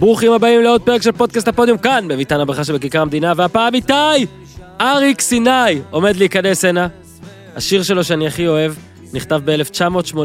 [0.00, 4.26] ברוכים הבאים לעוד פרק של פודקאסט הפודיום כאן, בביתן הברכה שבכיכר המדינה, והפעם איתי,
[4.80, 6.88] אריק סיני, עומד להיכנס הנה.
[7.56, 8.72] השיר שלו שאני הכי אוהב,
[9.12, 10.16] נכתב ב-1980,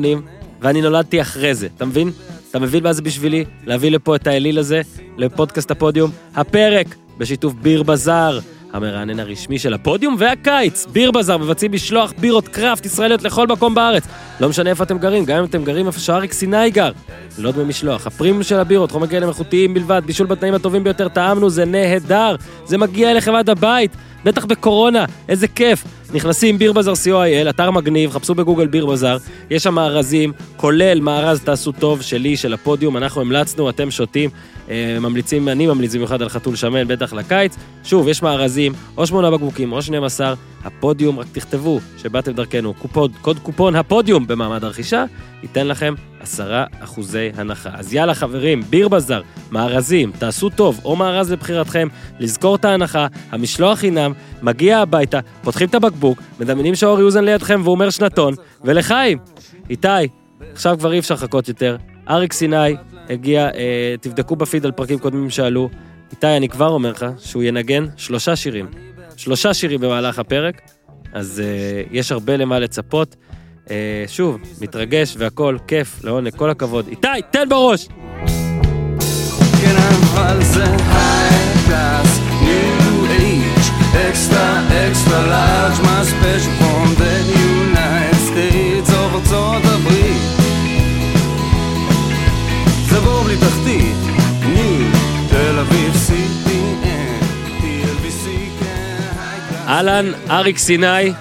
[0.61, 2.11] ואני נולדתי אחרי זה, אתה מבין?
[2.49, 3.46] אתה מבין מה זה בשבילי?
[3.65, 4.81] להביא לפה את האליל הזה,
[5.17, 6.12] לפודקאסט הפודיום.
[6.35, 6.87] הפרק,
[7.17, 8.39] בשיתוף ביר בזאר,
[8.76, 10.85] המרענן הרשמי של הפודיום והקיץ.
[10.85, 14.03] ביר בזאר מבצעים משלוח בירות קראפט ישראליות לכל מקום בארץ.
[14.40, 16.91] לא משנה איפה אתם גרים, גם אם אתם גרים איפה שאריק סיני גר.
[17.38, 18.08] לא דמי משלוח.
[18.08, 22.36] הפרימיום של הבירות, חומר גלם איכותיים בלבד, בישול בתנאים הטובים ביותר, טעמנו, זה נהדר.
[22.66, 23.91] זה מגיע אליכם עד הבית.
[24.26, 25.84] בטח בקורונה, איזה כיף.
[26.14, 29.17] נכנסים ביר בזאר co.il, אתר מגניב, חפשו בגוגל ביר בזאר,
[29.50, 34.30] יש שם מארזים, כולל מארז תעשו טוב שלי, של הפודיום, אנחנו המלצנו, אתם שותים,
[35.02, 37.56] ממליצים, אני ממליץ במיוחד על חתול שמן, בטח לקיץ.
[37.84, 40.34] שוב, יש מארזים, או שמונה בקבוקים, או 12,
[40.64, 45.06] הפודיום, רק תכתבו שבאתם דרכנו, קופוד, קוד קופון הפודיום במעמד הרכישה,
[45.44, 47.70] ייתן לכם עשרה אחוזי הנחה.
[47.73, 51.88] אז יאללה חברים, ביר בזאר, מארזים, תעשו טוב, או מארז לבחירתכם,
[52.20, 57.76] לזכור את ההנחה, המשלוח חינם, מגיע הביתה, פותחים את הבקבוק, מדמיינים שאורי אוזן לידכם והוא
[57.76, 59.17] אומר שנתון, ולחיים.
[59.70, 59.88] איתי,
[60.54, 61.78] עכשיו כבר אי אפשר לחכות יותר.
[62.09, 62.76] אריק סיני
[63.09, 65.70] הגיע, אה, תבדקו בפיד על פרקים קודמים שעלו.
[66.11, 68.66] איתי, אני כבר אומר לך שהוא ינגן שלושה שירים.
[69.17, 70.61] שלושה שירים במהלך הפרק,
[71.14, 73.16] אז אה, יש הרבה למה לצפות.
[73.70, 76.88] אה, שוב, מתרגש והכל, כיף, לעונג, כל הכבוד.
[76.88, 77.88] איתי, תן בראש!
[79.61, 79.76] כן,
[84.09, 84.48] extra,
[84.86, 87.16] extra large, my special from the
[87.48, 90.05] United States of ארצות הברית.
[99.76, 101.12] אהלן, אריק סיני.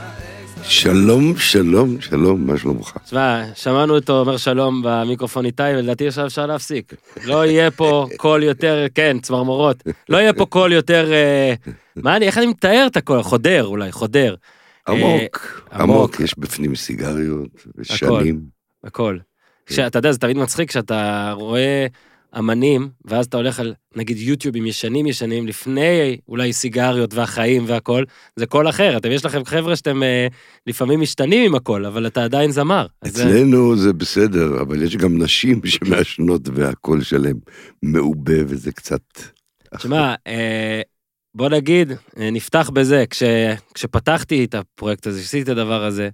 [0.63, 2.97] שלום, שלום, שלום, מה שלומך?
[3.05, 6.95] תשמע, שמענו אותו אומר שלום במיקרופון איתי, ולדעתי עכשיו אפשר להפסיק.
[7.25, 9.83] לא יהיה פה קול יותר, כן, צמרמורות.
[10.09, 11.13] לא יהיה פה קול יותר...
[11.13, 11.55] אה,
[11.97, 13.23] מה אני, איך אני מתאר את הקול?
[13.23, 14.35] חודר אולי, חודר.
[14.89, 15.71] עמוק, עמוק.
[15.73, 18.41] עמוק, יש בפנים סיגריות, ושנים.
[18.85, 19.19] הכל.
[19.71, 21.87] שאתה יודע, זה תמיד מצחיק שאתה רואה
[22.39, 28.05] אמנים, ואז אתה הולך על, נגיד, יוטיובים ישנים ישנים, לפני אולי סיגריות והחיים והכל,
[28.37, 28.97] זה קול אחר.
[28.97, 30.27] אתם, יש לכם חבר'ה שאתם אה,
[30.67, 32.87] לפעמים משתנים עם הכל, אבל אתה עדיין זמר.
[33.03, 37.37] אז זה- אצלנו זה בסדר, אבל יש גם נשים שמעשנות והקול שלהם
[37.83, 39.01] מעובה וזה קצת...
[39.77, 40.81] תשמע, אה,
[41.35, 43.23] בוא נגיד, אה, נפתח בזה, כש,
[43.75, 46.09] כשפתחתי את הפרויקט הזה, שעשיתי את הדבר הזה,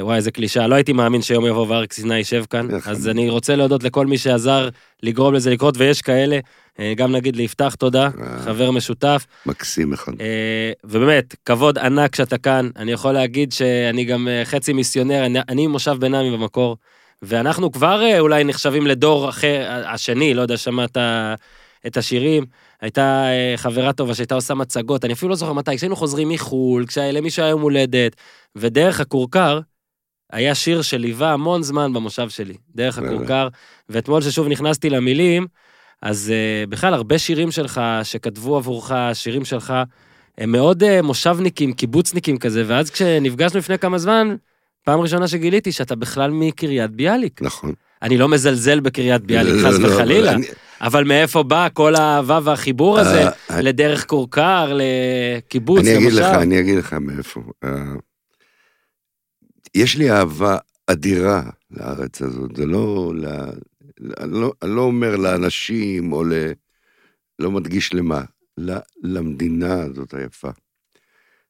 [0.00, 3.56] וואי, איזה קלישאה, לא הייתי מאמין שיום יבוא ואריק סיני יישב כאן, אז אני- רוצה
[3.56, 4.68] להודות לכל מי שעזר
[5.02, 6.38] לגרום לזה לקרות, ויש כאלה,
[6.80, 8.38] אה, גם נגיד ליפתח תודה, אה.
[8.38, 10.12] חבר משותף, מקסים אחד.
[10.20, 15.38] אה, ובאמת, כבוד ענק שאתה כאן, אני יכול להגיד שאני גם אה, חצי מיסיונר, אני,
[15.48, 16.76] אני מושב בינמי במקור,
[17.22, 20.96] ואנחנו כבר אה, אולי נחשבים לדור אחר, השני, לא יודע, שמעת
[21.86, 22.44] את השירים.
[22.82, 26.86] הייתה אה, חברה טובה שהייתה עושה מצגות, אני אפילו לא זוכר מתי, כשהיינו חוזרים מחו"ל,
[26.86, 28.16] כשלמישהו היה יום הולדת,
[28.56, 29.60] ודרך הכורכר,
[30.32, 32.98] היה שיר שליווה המון זמן במושב שלי, דרך.
[32.98, 33.48] הכורכר,
[33.88, 35.46] ואתמול ששוב נכנסתי למילים,
[36.02, 39.74] אז uh, בכלל הרבה שירים שלך שכתבו עבורך, שירים שלך,
[40.38, 44.36] הם מאוד uh, מושבניקים, קיבוצניקים כזה, ואז כשנפגשנו לפני כמה זמן,
[44.84, 47.42] פעם ראשונה שגיליתי שאתה בכלל מקריית ביאליק.
[47.42, 47.72] נכון.
[48.02, 50.46] אני לא מזלזל בקריית ביאליק, לא, חס לא, וחלילה, אני-
[50.82, 56.24] אבל מאיפה בא כל האהבה והחיבור הזה אה, אני- לדרך כורכר, לקיבוץ, אני אגיד לך?
[56.26, 57.40] אני אגיד לך מאיפה.
[57.64, 57.92] אה,
[59.74, 60.56] יש לי אהבה
[60.86, 63.12] אדירה לארץ הזאת, זה לא,
[64.20, 66.32] אני לא, אני לא אומר לאנשים או ל...
[67.38, 68.22] לא מדגיש למה,
[68.58, 70.50] ל- למדינה הזאת היפה.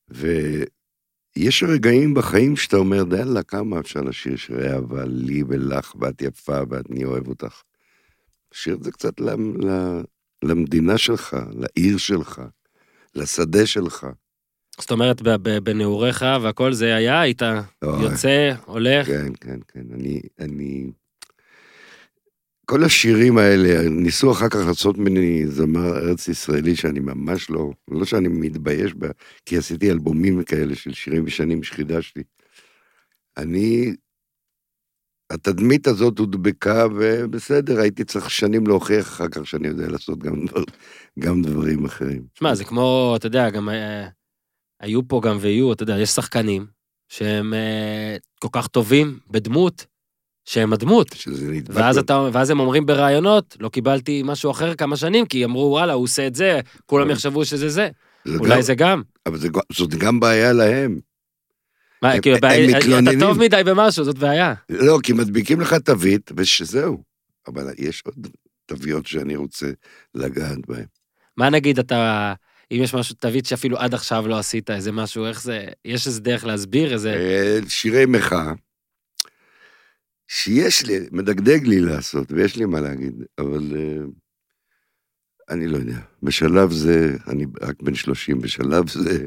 [0.08, 6.58] ויש רגעים בחיים שאתה אומר, יאללה, כמה אפשר לשיר שירי אהבה לי ולך, ואת יפה
[6.70, 7.62] ואני אוהב אותך.
[8.52, 9.56] שיר את זה קצת למ-
[10.44, 12.42] למדינה שלך, לעיר שלך,
[13.14, 14.06] לשדה שלך.
[14.80, 15.22] זאת אומרת,
[15.62, 18.02] בנעוריך והכל זה היה, היית אוי.
[18.02, 19.82] יוצא, הולך, כן, כן, כן.
[19.94, 20.90] אני, אני...
[22.66, 28.04] כל השירים האלה, ניסו אחר כך לעשות ממני זמר ארץ ישראלי שאני ממש לא, לא
[28.04, 29.08] שאני מתבייש בה,
[29.46, 32.22] כי עשיתי אלבומים כאלה של שירים ישנים שחידשתי.
[33.36, 33.94] אני,
[35.32, 40.62] התדמית הזאת הודבקה, ובסדר, הייתי צריך שנים להוכיח אחר כך שאני יודע לעשות גם, דבר,
[41.18, 42.22] גם דברים אחרים.
[42.38, 44.08] שמע, זה כמו, אתה יודע, גם אה,
[44.80, 46.66] היו פה גם ויהיו, אתה יודע, יש שחקנים
[47.08, 49.86] שהם אה, כל כך טובים בדמות,
[50.44, 51.06] שהם הדמות.
[51.14, 51.76] שזה נדבק.
[51.76, 51.98] ואז.
[51.98, 56.04] אתה, ואז הם אומרים בראיונות, לא קיבלתי משהו אחר כמה שנים, כי אמרו, וואלה, הוא
[56.04, 57.88] עושה את זה, כולם יחשבו שזה זה.
[58.24, 59.02] זה אולי גם- זה גם.
[59.26, 60.98] אבל זה, זאת גם בעיה להם.
[62.02, 62.48] מה, כאילו, אתה.
[63.20, 64.54] טוב מדי במשהו, זאת בעיה.
[64.68, 67.02] לא, כי מדביקים לך תווית, ושזהו.
[67.46, 68.26] אבל יש עוד,
[68.66, 69.70] תוויות שאני רוצה
[70.14, 70.84] לגעת בהן.
[71.36, 72.34] מה נגיד אתה,
[72.72, 76.20] אם יש משהו, תווית שאפילו עד עכשיו לא עשית, איזה משהו, איך זה, יש איזה
[76.20, 77.12] דרך להסביר, איזה...
[77.12, 78.52] אה, שירי מחאה,
[80.28, 84.04] שיש לי, מדגדג לי לעשות, ויש לי מה להגיד, אבל אה,
[85.50, 85.98] אני לא יודע.
[86.22, 89.26] בשלב זה, אני רק בן 30, בשלב זה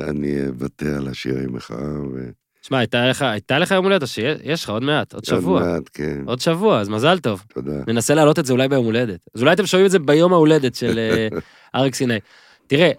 [0.00, 2.00] אני אוותר על השירי מחאה.
[2.14, 2.30] ו...
[2.62, 5.60] שמע, הייתה לך, הייתה לך יום הולדת, שיש לך עוד מעט, עוד שבוע.
[5.60, 7.44] עוד מעט, כן, עוד שבוע, אז מזל טוב.
[7.54, 7.82] תודה.
[7.86, 9.20] ננסה להעלות את זה אולי ביום הולדת.
[9.34, 11.28] אז אולי אתם שומעים את זה ביום ההולדת של אה,
[11.80, 12.18] אריק סיני.
[12.66, 12.90] תראה,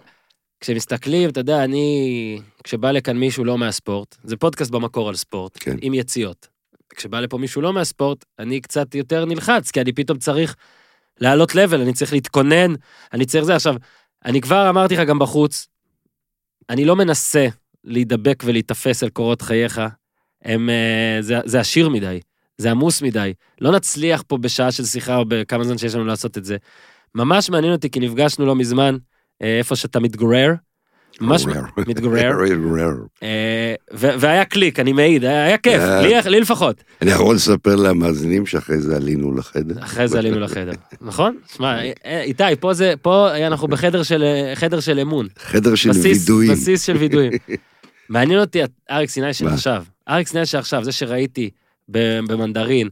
[0.60, 2.40] כשמסתכלים, אתה יודע, אני...
[2.64, 5.76] כשבא לכאן מישהו לא מהספורט, זה פודקאסט במקור על ספורט, כן.
[5.82, 6.48] עם יציאות.
[6.94, 10.56] כשבא לפה מישהו לא מהספורט, אני קצת יותר נלחץ, כי אני פתאום צריך
[11.20, 12.74] לעלות לבל, אני צריך להתכונן,
[13.12, 13.54] אני צריך זה.
[13.54, 13.74] עכשיו,
[14.24, 15.66] אני כבר אמרתי לך גם בחוץ,
[16.70, 17.46] אני לא מנסה
[17.84, 19.80] להידבק ולהיתפס אל קורות חייך,
[20.44, 22.20] הם, אה, זה, זה עשיר מדי,
[22.58, 23.32] זה עמוס מדי.
[23.60, 26.56] לא נצליח פה בשעה של שיחה או בכמה זמן שיש לנו לעשות את זה.
[27.14, 28.96] ממש מעניין אותי, כי נפגשנו לא מזמן,
[29.42, 30.48] אה, איפה שאתה מתגורר.
[31.20, 31.62] מתגורר.
[31.88, 32.92] מתגורר.
[33.22, 36.28] אה, והיה קליק, אני מעיד, היה כיף, אה.
[36.28, 36.84] לי, לפחות.
[37.02, 39.74] אני יכול לספר למאזינים שאחרי זה עלינו לחדר.
[39.84, 41.36] אחרי זה עלינו לחדר, נכון?
[41.56, 44.24] שמע, אה, איתי, פה זה, פה אנחנו בחדר של,
[44.54, 45.26] חדר של אמון.
[45.38, 46.52] חדר של וידויים.
[46.52, 47.32] בסיס של וידויים.
[48.08, 48.60] מעניין אותי
[48.90, 49.48] אריק סיני של?
[49.48, 49.84] עכשיו.
[50.08, 51.50] אריק סיני של עכשיו, זה שראיתי
[51.88, 52.88] במנדרין,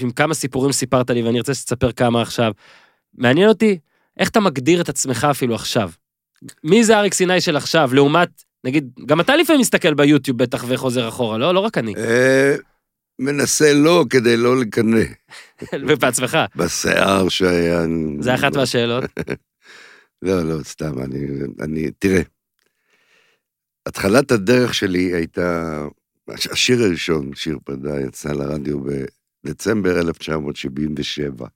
[0.00, 2.52] עם כמה סיפורים סיפרת לי ואני רוצה שתספר כמה עכשיו.
[3.14, 3.78] מעניין אותי
[4.18, 5.90] איך אתה מגדיר את עצמך אפילו עכשיו.
[6.64, 8.28] מי זה אריק סיני של עכשיו, לעומת,
[8.64, 11.54] נגיד, גם אתה לפעמים מסתכל ביוטיוב בטח וחוזר אחורה, לא?
[11.54, 11.94] לא רק אני.
[11.96, 12.56] אה,
[13.18, 15.04] מנסה לא כדי לא לקנא.
[15.88, 16.38] ובעצמך.
[16.56, 17.84] בשיער שהיה...
[18.20, 19.04] זה אחת מהשאלות.
[20.22, 21.26] לא, לא, סתם, אני,
[21.60, 22.22] אני, תראה,
[23.86, 25.80] התחלת הדרך שלי הייתה,
[26.28, 28.78] השיר הראשון, שיר פרידה, יצא לרדיו
[29.44, 31.46] בדצמבר 1977.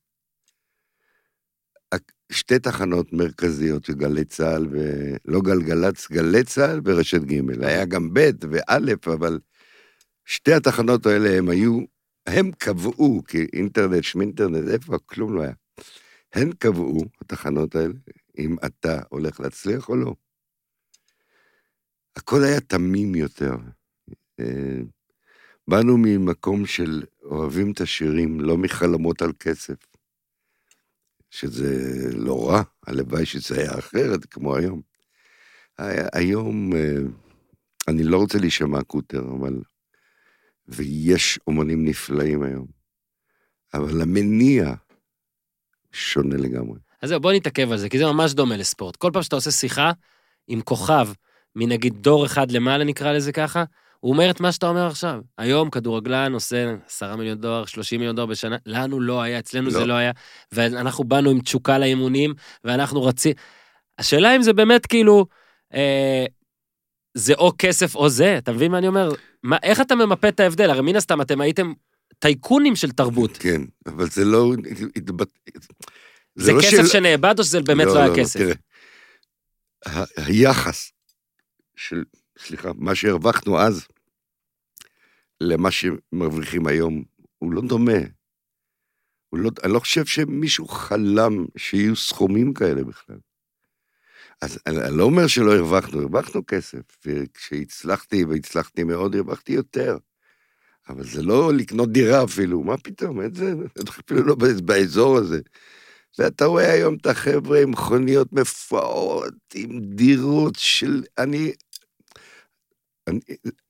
[2.32, 7.64] שתי תחנות מרכזיות של גלי צה"ל, ולא גלגלצ, גלי צה"ל ורשת ג'.
[7.64, 9.38] היה גם ב' וא', אבל
[10.24, 11.80] שתי התחנות האלה הם היו,
[12.26, 15.52] הם קבעו, כי אינטרנט, שמינטרנט, איפה, כלום לא היה.
[16.32, 17.94] הן קבעו, התחנות האלה,
[18.38, 20.14] אם אתה הולך להצליח או לא.
[22.16, 23.56] הכל היה תמים יותר.
[24.40, 24.80] אה,
[25.68, 29.93] באנו ממקום של אוהבים את השירים, לא מחלומות על כסף.
[31.34, 34.80] שזה לא רע, הלוואי שזה היה אחרת, כמו היום.
[36.12, 36.96] היום, אה,
[37.88, 39.60] אני לא רוצה להישמע קוטר, אבל...
[40.68, 42.66] ויש אומנים נפלאים היום.
[43.74, 44.74] אבל המניע
[45.92, 46.78] שונה לגמרי.
[47.02, 48.96] אז זהו, בוא נתעכב על זה, כי זה ממש דומה לספורט.
[48.96, 49.92] כל פעם שאתה עושה שיחה
[50.46, 51.08] עם כוכב,
[51.56, 53.64] מנגיד דור אחד למעלה נקרא לזה ככה,
[54.04, 55.20] הוא אומר את מה שאתה אומר עכשיו.
[55.38, 59.70] היום כדורגלן עושה 10 מיליון דולר, 30 מיליון דולר בשנה, לנו לא היה, אצלנו לא.
[59.70, 60.12] זה לא היה,
[60.52, 62.34] ואנחנו באנו עם תשוקה לאימונים,
[62.64, 63.32] ואנחנו רצים...
[63.98, 65.26] השאלה אם זה באמת כאילו,
[65.74, 66.24] אה,
[67.14, 69.10] זה או כסף או זה, אתה מבין מה אני אומר?
[69.42, 70.70] מה, איך אתה ממפה את ההבדל?
[70.70, 71.72] הרי מן הסתם אתם הייתם
[72.18, 73.36] טייקונים של תרבות.
[73.36, 74.52] כן, אבל זה לא...
[74.96, 75.28] התבט...
[76.34, 78.40] זה, לא כסף של- שנאבד או שזה באמת לא, היה כסף?
[78.40, 78.54] תראה,
[79.86, 80.92] ה- היחס
[81.76, 82.04] של,
[82.38, 83.86] סליחה, מה שהרווחנו אז
[85.40, 87.04] למה שמרוויחים היום,
[87.38, 87.98] הוא לא דומה.
[89.28, 93.18] הוא לא, אני לא חושב שמישהו חלם שיהיו סכומים כאלה בכלל.
[94.42, 96.80] אז אני, אני לא אומר שלא הרווחנו, הרווחנו כסף.
[97.06, 99.98] וכשהצלחתי, והצלחתי מאוד, הרווחתי יותר.
[100.88, 103.54] אבל זה לא לקנות דירה אפילו, מה פתאום, אין זה,
[104.06, 105.40] אפילו לא באזור הזה.
[106.18, 111.02] ואתה רואה היום את החבר'ה עם מכוניות מפוארות, עם דירות של...
[111.18, 111.52] אני...
[113.06, 113.20] אני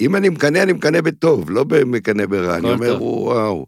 [0.01, 2.57] אם אני מקנא, אני מקנא בטוב, לא מקנא ברע.
[2.57, 3.03] אני אומר, טוב.
[3.03, 3.67] וואו,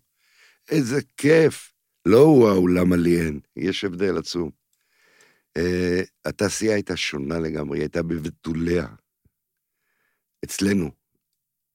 [0.68, 1.72] איזה כיף.
[2.06, 3.40] לא וואו, למה לי אין?
[3.56, 4.50] יש הבדל עצום.
[5.58, 8.86] Uh, התעשייה הייתה שונה לגמרי, היא הייתה בבתוליה.
[10.44, 10.90] אצלנו.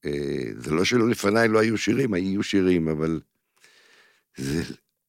[0.06, 0.10] Uh,
[0.56, 3.20] זה לא שלא לפניי לא היו שירים, היו שירים, אבל
[4.36, 4.62] זה,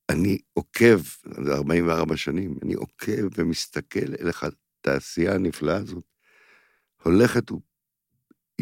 [0.09, 0.99] אני עוקב,
[1.45, 6.03] זה 44 שנים, אני עוקב ומסתכל איך התעשייה הנפלאה הזאת
[7.03, 7.51] הולכת.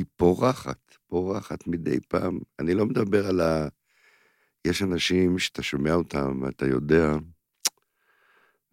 [0.02, 2.40] היא פורחת, פורחת מדי פעם.
[2.60, 3.68] אני לא מדבר על ה...
[4.68, 7.12] יש אנשים שאתה שומע אותם ואתה יודע,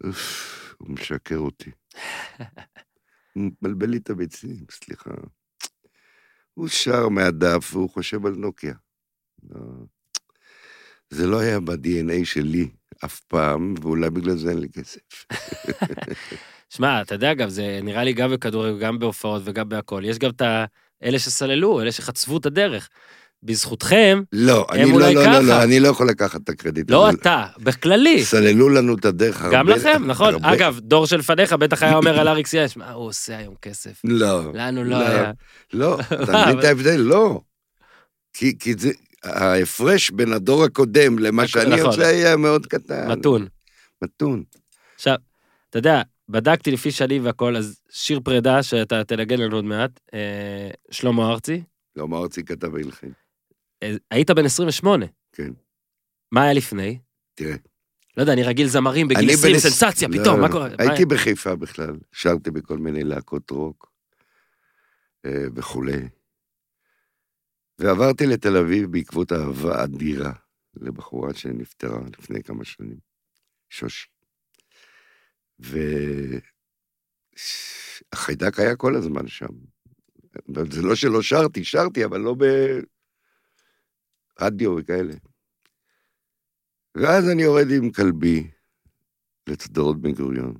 [0.04, 1.70] אוף, הוא משקר אותי.
[3.32, 5.10] הוא מבלבל לי את הביצים, סליחה.
[6.54, 8.74] הוא שר מהדף והוא חושב על נוקיה.
[9.50, 9.60] לא.
[11.10, 12.68] זה לא היה ב-DNA שלי
[13.04, 15.26] אף פעם, ואולי בגלל זה אין לי כסף.
[16.70, 20.02] שמע, אתה יודע, אגב, זה נראה לי גם בכדורגל, גם בהופעות וגם בהכל.
[20.04, 20.64] יש גם את ה-
[21.02, 22.88] אלה שסללו, אלה שחצבו את הדרך.
[23.42, 25.40] בזכותכם, לא, הם אני לא, אולי לא, לא, ככה.
[25.40, 26.90] לא, אני לא יכול לקחת את הקרדיט.
[26.90, 27.18] לא הזה.
[27.20, 28.24] אתה, בכללי.
[28.24, 29.56] סללו לנו את הדרך הרבה.
[29.56, 30.34] גם לכם, נכון.
[30.34, 34.00] הרבה- אגב, דור שלפניך בטח היה אומר על אריק סיאש, מה הוא עושה היום כסף?
[34.04, 34.50] לא.
[34.54, 35.32] לנו לא היה.
[35.72, 36.96] לא, אתה מבין את ההבדל?
[37.00, 37.40] לא.
[38.32, 38.90] כי, כי זה,
[39.24, 41.86] ההפרש בין הדור הקודם למה שאני נכון.
[41.86, 43.10] עושה היה מאוד קטן.
[43.10, 43.46] מתון.
[44.04, 44.42] מתון.
[44.96, 45.14] עכשיו,
[45.70, 50.70] אתה יודע, בדקתי לפי שנים והכל, אז שיר פרידה שאתה תנגן לנו עוד מעט, אה,
[50.90, 51.62] שלמה ארצי,
[51.96, 53.12] לא, מה ארצי כתב הלחין.
[53.82, 55.06] אה, היית בן 28.
[55.32, 55.50] כן.
[56.32, 56.98] מה היה לפני?
[57.34, 57.56] תראה.
[58.16, 60.52] לא יודע, אני רגיל זמרים בגיל אני 20, בן- סנסציה, לא, פתאום, לא, מה לא.
[60.52, 60.68] קורה?
[60.78, 63.92] הייתי מה- בחיפה בכלל, שרתי בכל מיני להקות רוק
[65.26, 66.08] אה, וכולי.
[67.78, 70.32] ועברתי לתל אביב בעקבות אהבה אדירה
[70.76, 72.96] לבחורה שנפטרה לפני כמה שנים,
[73.70, 74.06] שושי.
[78.12, 79.46] והחיידק היה כל הזמן שם.
[80.70, 82.36] זה לא שלא שרתי, שרתי, אבל לא
[84.38, 85.14] ברדיו וכאלה.
[86.94, 88.50] ואז אני יורד עם כלבי
[89.46, 90.54] לשדרות בן גוריון,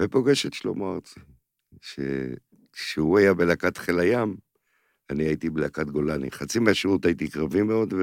[0.00, 1.20] ופוגש את שלמה ארצי,
[1.80, 4.36] שכשהוא היה בלהקת חיל הים,
[5.10, 6.30] אני הייתי בלהקת גולני.
[6.30, 7.94] חצי מהשירות הייתי קרבי מאוד,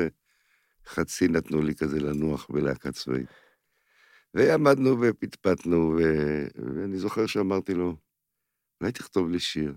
[0.85, 3.29] וחצי נתנו לי כזה לנוח בלהקה צבאית.
[4.33, 6.01] ועמדנו ופטפטנו, ו...
[6.75, 7.95] ואני זוכר שאמרתי לו,
[8.81, 9.75] אולי תכתוב לי שיר.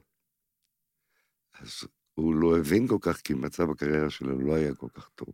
[1.55, 5.29] אז הוא לא הבין כל כך, כי מצב הקריירה שלו לא היה כל כך טוב.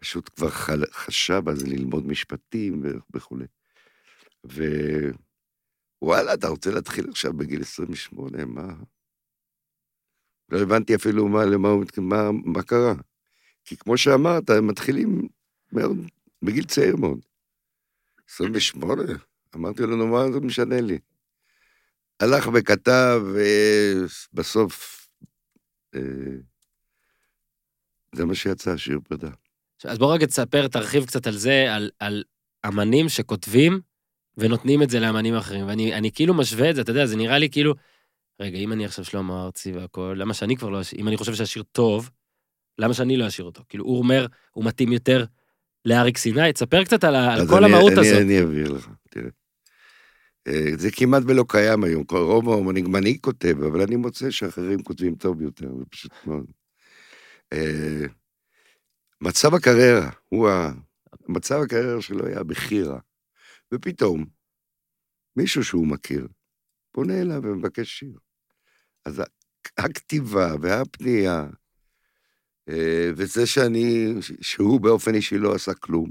[0.00, 0.86] פשוט כבר חל...
[0.92, 2.82] חשב אז ללמוד משפטים
[3.14, 3.46] וכולי.
[4.44, 8.74] ווואלה, אתה רוצה להתחיל עכשיו בגיל 28, מה?
[10.48, 11.98] לא הבנתי אפילו מה, למה הוא מת...
[11.98, 12.94] מה, מה קרה.
[13.64, 15.28] כי כמו שאמרת, הם מתחילים
[15.72, 15.96] מאוד,
[16.42, 17.20] בגיל צעיר מאוד.
[18.28, 19.02] 28?
[19.56, 20.98] אמרתי לו, נו, מה זה משנה לי?
[22.20, 23.22] הלך וכתב,
[24.32, 25.08] ובסוף...
[25.94, 26.00] אה,
[28.14, 29.30] זה מה שיצא, שיר פרידה.
[29.84, 32.24] אז בוא רגע תספר, תרחיב קצת על זה, על, על
[32.66, 33.80] אמנים שכותבים
[34.36, 35.66] ונותנים את זה לאמנים אחרים.
[35.66, 37.74] ואני אני כאילו משווה את זה, אתה יודע, זה נראה לי כאילו,
[38.40, 41.34] רגע, אם אני עכשיו שלמה ארצי והכול, למה שאני כבר לא אשיר, אם אני חושב
[41.34, 42.10] שהשיר טוב,
[42.78, 43.62] למה שאני לא אשיר אותו?
[43.68, 45.24] כאילו, הוא אומר, הוא מתאים יותר
[45.86, 48.20] לאריק סיני, תספר קצת על, על כל אני- המהות אני, הזאת.
[48.22, 49.28] אני אעביר לך, תראה.
[50.46, 54.82] אה, זה כמעט ולא קיים היום, רוב האומנים, גם אני כותב, אבל אני מוצא שאחרים
[54.82, 56.46] כותבים טוב יותר, זה פשוט מאוד.
[57.52, 58.06] אה,
[59.20, 60.72] מצב הקריירה, הוא ה...
[61.28, 62.98] מצב הקריירה שלו היה בחירה,
[63.74, 64.24] ופתאום
[65.36, 66.28] מישהו שהוא מכיר
[66.92, 68.18] פונה אליו ומבקש שיר.
[69.04, 69.22] אז
[69.78, 71.46] הכתיבה והפנייה,
[73.16, 76.10] וזה שאני, שהוא באופן אישי לא עשה כלום,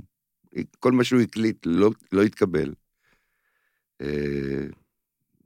[0.80, 2.74] כל מה שהוא הקליט לא, לא התקבל.
[4.02, 4.66] אה,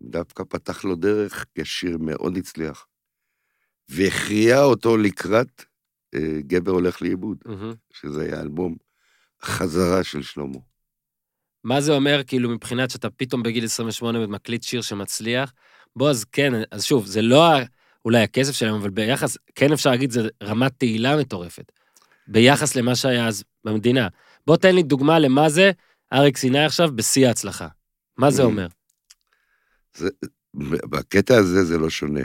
[0.01, 2.87] דווקא פתח לו דרך, כי השיר מאוד הצליח,
[3.89, 5.63] והכריע אותו לקראת
[6.15, 7.73] אה, גבר הולך לאיבוד, מהמם.
[7.93, 8.75] שזה היה אלבום
[9.43, 10.57] חזרה של שלמה.
[11.63, 15.53] מה זה אומר, כאילו, מבחינת שאתה פתאום בגיל 28 מקליט שיר שמצליח?
[15.95, 17.63] בוא, אז כן, אז שוב, זה לא ה-
[18.05, 21.71] אולי הכסף שלהם, אבל ביחס, כן אפשר להגיד, זה רמת תהילה מטורפת.
[22.27, 24.07] ביחס למה שהיה אז במדינה.
[24.47, 25.71] בוא תן לי דוגמה למה זה
[26.13, 27.67] אריק סיני עכשיו בשיא ההצלחה.
[28.17, 28.45] מה זה Mm.
[28.45, 28.67] אומר?
[29.97, 30.09] זה,
[30.89, 32.23] בקטע הזה זה לא שונה.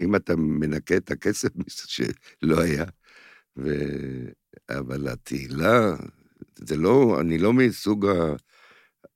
[0.00, 1.48] אם אתה מנקה את הכסף
[1.94, 2.84] שלא היה,
[3.58, 3.70] ו...
[4.70, 5.94] אבל התהילה,
[6.58, 8.06] זה לא, אני לא מסוג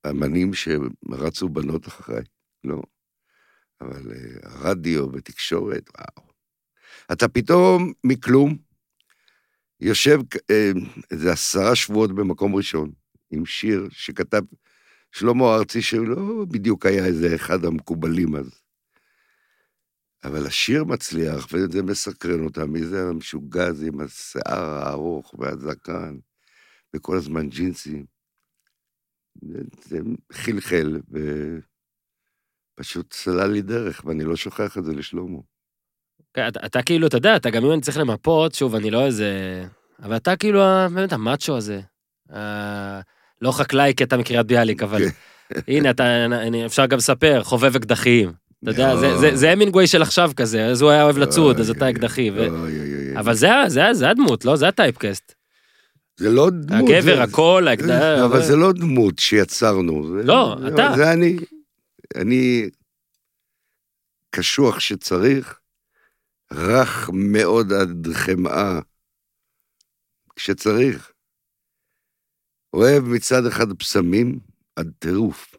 [0.04, 2.22] האמנים שרצו בנות אחריי,
[2.64, 2.82] לא.
[3.84, 6.28] אבל אה, הרדיו ותקשורת, וואו.
[7.12, 8.56] אתה פתאום מכלום
[9.80, 10.18] יושב
[10.50, 10.70] אה,
[11.10, 12.90] איזה עשרה שבועות במקום ראשון,
[13.30, 14.42] עם שיר שכתב
[15.12, 18.60] שלמה ארצי, שלא בדיוק היה איזה אחד המקובלים אז.
[20.24, 26.16] אבל השיר מצליח, וזה מסקרן אותם, מי זה המשוגע הזה עם השיער הארוך והזקן,
[26.96, 28.06] וכל הזמן ג'ינסים.
[29.84, 29.98] זה,
[30.32, 31.00] חלחל,
[32.80, 35.38] ופשוט סלל לי דרך, ואני לא שוכח את זה לשלמה.
[36.34, 39.06] כן, אתה, אתה כאילו, אתה יודע, אתה גם אם אני צריך למפות, שוב, אני לא
[39.06, 39.30] איזה...
[40.02, 41.80] אבל אתה כאילו, ה- באמת, המאצ'ו הזה.
[42.34, 43.00] ה-
[43.42, 45.02] לא חקלאי כי אתה מקריית ביאליק, אבל
[45.68, 48.32] הנה, אתה, אני, אפשר גם לספר, חובב אקדחים.
[48.62, 51.70] אתה יודע, זה, זה, זה המינגווי של עכשיו כזה, אז הוא היה אוהב לצוד, אז
[51.70, 52.30] אתה אקדחי.
[52.34, 52.46] ו...
[53.18, 54.56] אבל זה, הדמות, לא?
[54.56, 55.34] זה הטייפקאסט.
[56.16, 56.90] זה לא דמות.
[56.90, 58.18] הגבר, הכל, האקדח...
[58.24, 60.16] אבל זה לא דמות שיצרנו.
[60.24, 60.92] לא, אתה.
[60.96, 61.36] זה אני.
[62.20, 62.70] אני
[64.30, 65.60] קשוח שצריך,
[66.52, 68.80] רך מאוד עד חמאה
[70.36, 71.12] כשצריך.
[72.72, 74.40] אוהב מצד אחד פסמים
[74.76, 75.54] עד טירוף.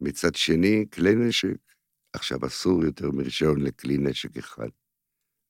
[0.00, 1.56] מצד שני, כלי נשק.
[2.12, 4.68] עכשיו אסור יותר מרישיון לכלי נשק אחד.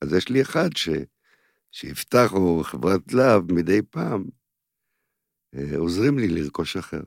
[0.00, 0.88] אז יש לי אחד ש...
[1.72, 4.24] שיפתח או חברת להב מדי פעם,
[5.54, 7.00] אה, עוזרים לי לרכוש אחר.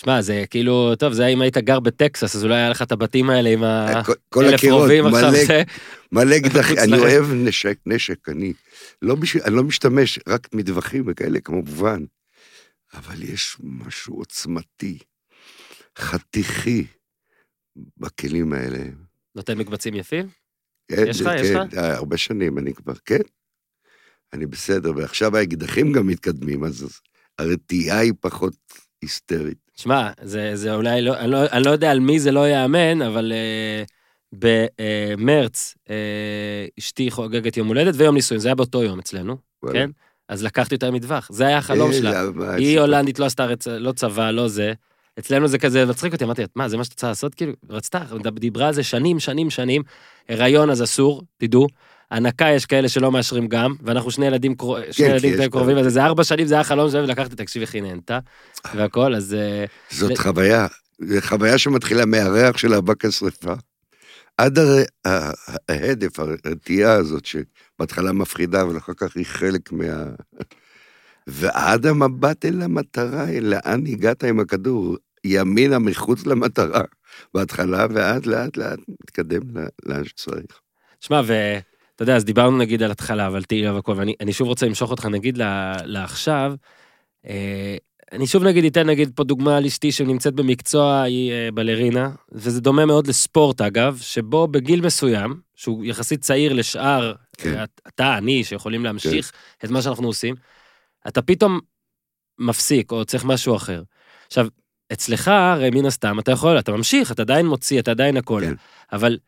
[0.00, 3.30] שמע, זה כאילו, טוב, זה אם היית גר בטקסס, אז אולי היה לך את הבתים
[3.30, 5.62] האלה עם אה, האלף הקירות, רובים עכשיו, מלא- זה...
[6.12, 6.98] מלא אקדחים, מחוץ אני.
[6.98, 8.52] אוהב נשק, נשק, אני
[9.02, 12.04] לא, אני לא משתמש רק מטווחים וכאלה, כמובן,
[12.94, 14.98] אבל יש משהו עוצמתי,
[15.98, 16.84] חתיכי,
[17.96, 18.78] בכלים האלה.
[19.34, 20.28] נותן מקבצים יפים?
[20.88, 21.28] כן, יש לך?
[21.28, 21.74] כן, יש לך?
[21.78, 23.20] אה, הרבה שנים, אני כבר, כן.
[24.32, 27.00] אני בסדר, ועכשיו האקדחים גם מתקדמים, אז
[27.38, 28.56] הרתיעה היא פחות
[29.02, 29.69] היסטרית.
[29.80, 33.02] שמע, זה, זה אולי לא אני, לא, אני לא יודע על מי זה לא ייאמן,
[33.02, 33.90] אבל uh,
[34.32, 35.90] במרץ uh,
[36.78, 39.78] אשתי חוגגת יום הולדת ויום נישואין, זה היה באותו יום אצלנו, וואלה.
[39.78, 39.90] כן?
[40.28, 42.22] אז לקחתי אותה מטווח, זה היה החלום אה, שלה.
[42.56, 42.80] היא.
[42.80, 43.66] הולנדית, לא עשתה רצ...
[43.68, 44.72] לא צבא, לא זה.
[45.18, 47.34] אצלנו זה כזה מצחיק אותי, אמרתי, מה, זה מה שאת רוצה לעשות?
[47.34, 47.98] כאילו, רצתה,
[48.34, 49.82] דיברה על זה שנים, שנים, שנים.
[50.28, 51.66] הריון אז אסור, תדעו.
[52.10, 55.78] הנקה יש כאלה שלא מאשרים גם, ואנחנו שני ילדים, קרו- שני כי ילדים כאלה קרובים.
[55.78, 58.18] אז זה ארבע שנים, זה היה החלום שלהם, ולקחתי, תקשיב, איך היא נהנתה,
[58.74, 59.34] והכל, אז...
[59.34, 60.66] אה, זאת ל- חוויה,
[61.00, 63.52] זו חוויה שמתחילה מהריח של אבק השרפה,
[64.38, 64.76] עד הר...
[65.68, 70.04] ההדף, הרתיעה הזאת, שבהתחלה מפחידה, אבל אחר כך היא חלק מה...
[71.26, 76.82] ועד המבט אל המטרה, אל לאן הגעת עם הכדור, ימינה מחוץ למטרה,
[77.34, 79.40] בהתחלה, ועד לאט לאט מתקדם
[79.86, 80.60] לאן שצריך.
[81.00, 81.20] שמע,
[82.00, 84.90] ואתה יודע, אז דיברנו נגיד על התחלה, אבל תהילה והכל, ואני אני שוב רוצה למשוך
[84.90, 86.54] אותך נגיד ל- לעכשיו.
[87.26, 87.76] אה,
[88.12, 92.60] אני שוב נגיד אתן נגיד פה דוגמה על אשתי שנמצאת במקצוע, היא אה, בלרינה, וזה
[92.60, 97.64] דומה מאוד לספורט אגב, שבו בגיל מסוים, שהוא יחסית צעיר לשאר, כן.
[97.88, 99.32] אתה, אני, שיכולים להמשיך
[99.64, 100.34] את מה שאנחנו עושים,
[101.08, 101.60] אתה פתאום
[102.38, 103.82] מפסיק או צריך משהו אחר.
[104.26, 104.46] עכשיו,
[104.92, 108.42] אצלך, הרי מן הסתם, אתה יכול, אתה ממשיך, אתה עדיין מוציא, אתה עדיין הכל.
[108.44, 108.54] כן.
[108.92, 109.18] אבל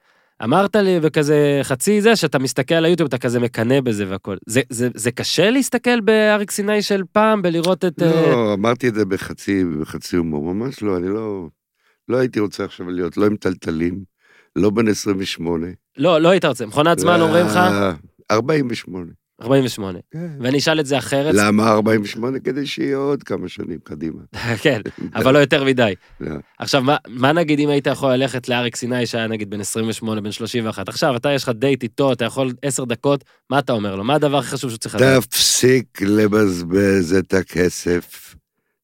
[0.45, 4.37] אמרת לי בכזה חצי זה, שאתה מסתכל על היוטיוב, אתה כזה מקנא בזה והכל.
[4.47, 8.03] זה, זה, זה קשה להסתכל באריק סיני של פעם, בלראות את...
[8.03, 11.49] אה, לא, אמרתי את זה בחצי, בחצי הומור, ממש לא, אני לא...
[12.09, 14.05] לא הייתי רוצה עכשיו להיות לא עם טלטלים,
[14.57, 15.67] לא בן 28.
[15.97, 16.67] לא, לא היית רוצה.
[16.67, 17.93] מכונת זמן אומרים לך, אה,
[18.31, 19.22] 48.
[19.43, 19.99] 48.
[20.11, 20.29] כן.
[20.41, 22.39] ואני אשאל את זה אחרת, למה 48?
[22.39, 24.21] כדי שיהיה עוד כמה שנים קדימה.
[24.63, 24.81] כן,
[25.15, 25.95] אבל לא יותר מדי.
[26.21, 26.35] לא.
[26.59, 30.33] עכשיו, מה, מה נגיד אם היית יכול ללכת לאריק סיני שהיה נגיד בן 28, בן
[30.33, 30.89] 31?
[30.89, 34.05] עכשיו, אתה יש לך דייט איתו, אתה יכול 10 דקות, מה אתה אומר לו?
[34.05, 35.25] מה הדבר הכי חשוב שהוא צריך לדעת?
[35.25, 38.35] תפסיק לבזבז את הכסף,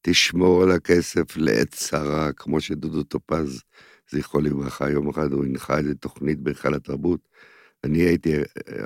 [0.03, 3.62] תשמור על הכסף לעת צרה, כמו שדודו טופז,
[4.11, 7.21] זכרו לברכה, יום אחד הוא הנחה איזה תוכנית בהיכל התרבות.
[7.85, 8.33] אני הייתי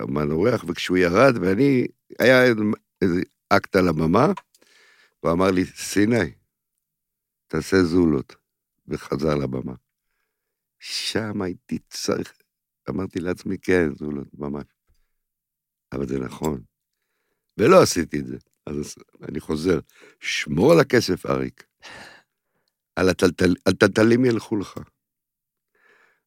[0.03, 1.87] אמן אורח, וכשהוא ירד, ואני,
[2.19, 2.45] היה
[3.03, 4.27] איזה אקט על הבמה,
[5.21, 6.33] הוא אמר לי, סיני,
[7.47, 8.37] תעשה זולות,
[8.89, 9.75] וחזר לבמה.
[10.79, 12.33] שם הייתי צריך,
[12.91, 14.65] אמרתי לעצמי, כן, זולות, ממש.
[15.93, 16.63] אבל זה נכון.
[17.59, 18.37] ולא עשיתי את זה.
[18.67, 18.95] אז
[19.29, 19.79] אני חוזר,
[20.21, 21.67] שמור על הכסף, אריק.
[22.97, 24.75] על הטלטל, הטלטלים ילכו לך.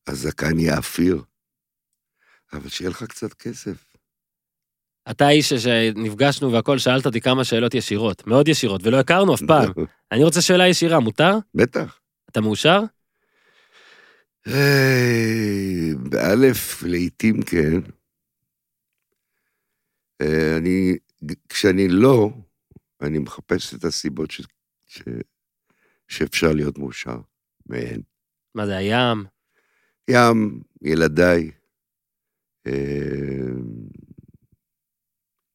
[0.08, 1.23] הזקן יאפיר.
[2.53, 3.95] אבל שיהיה לך קצת כסף.
[5.12, 9.71] אתה האיש שנפגשנו והכל, שאלת אותי כמה שאלות ישירות, מאוד ישירות, ולא הכרנו אף פעם.
[10.12, 11.34] אני רוצה שאלה ישירה, מותר?
[11.55, 11.99] בטח.
[12.31, 12.79] אתה מאושר?
[14.45, 17.79] היי, באלף, לעיתים כן.
[20.21, 20.97] אה, אני,
[21.49, 22.29] כשאני לא,
[23.01, 24.41] אני מחפש את הסיבות ש,
[24.86, 25.01] ש,
[26.08, 27.17] שאפשר להיות מאושר
[27.65, 28.01] מהן.
[28.55, 29.25] מה זה, הים?
[30.10, 31.49] ים, ילדיי, אה,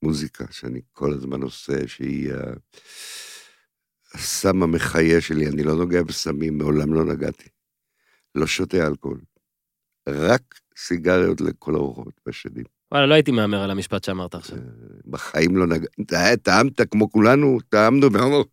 [0.03, 2.55] מוזיקה שאני כל הזמן עושה, שהיא ה-
[4.15, 7.49] הסם המחיה שלי, אני לא נוגע בסמים, מעולם לא נגעתי.
[8.35, 9.21] לא שותה אלכוהול.
[10.09, 10.43] רק
[10.77, 12.65] סיגריות לכל הרוחות בשנים.
[12.93, 14.59] וואלה, לא הייתי מהמר על המשפט שאמרת עכשיו.
[15.07, 16.37] בחיים לא נגע...
[16.43, 18.45] טעמת כמו כולנו, טעמנו ואמרנו,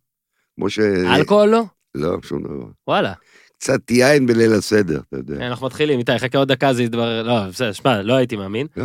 [0.54, 0.78] כמו ש...
[1.18, 1.62] אלכוהול לא?
[1.94, 2.70] לא, שום דבר.
[2.86, 3.14] וואלה.
[3.58, 5.46] קצת יין בליל הסדר, אתה יודע.
[5.46, 8.66] אנחנו מתחילים, איתי, חכה עוד דקה זה יתברר, לא, בסדר, שמע, לא הייתי מאמין.
[8.76, 8.84] לא,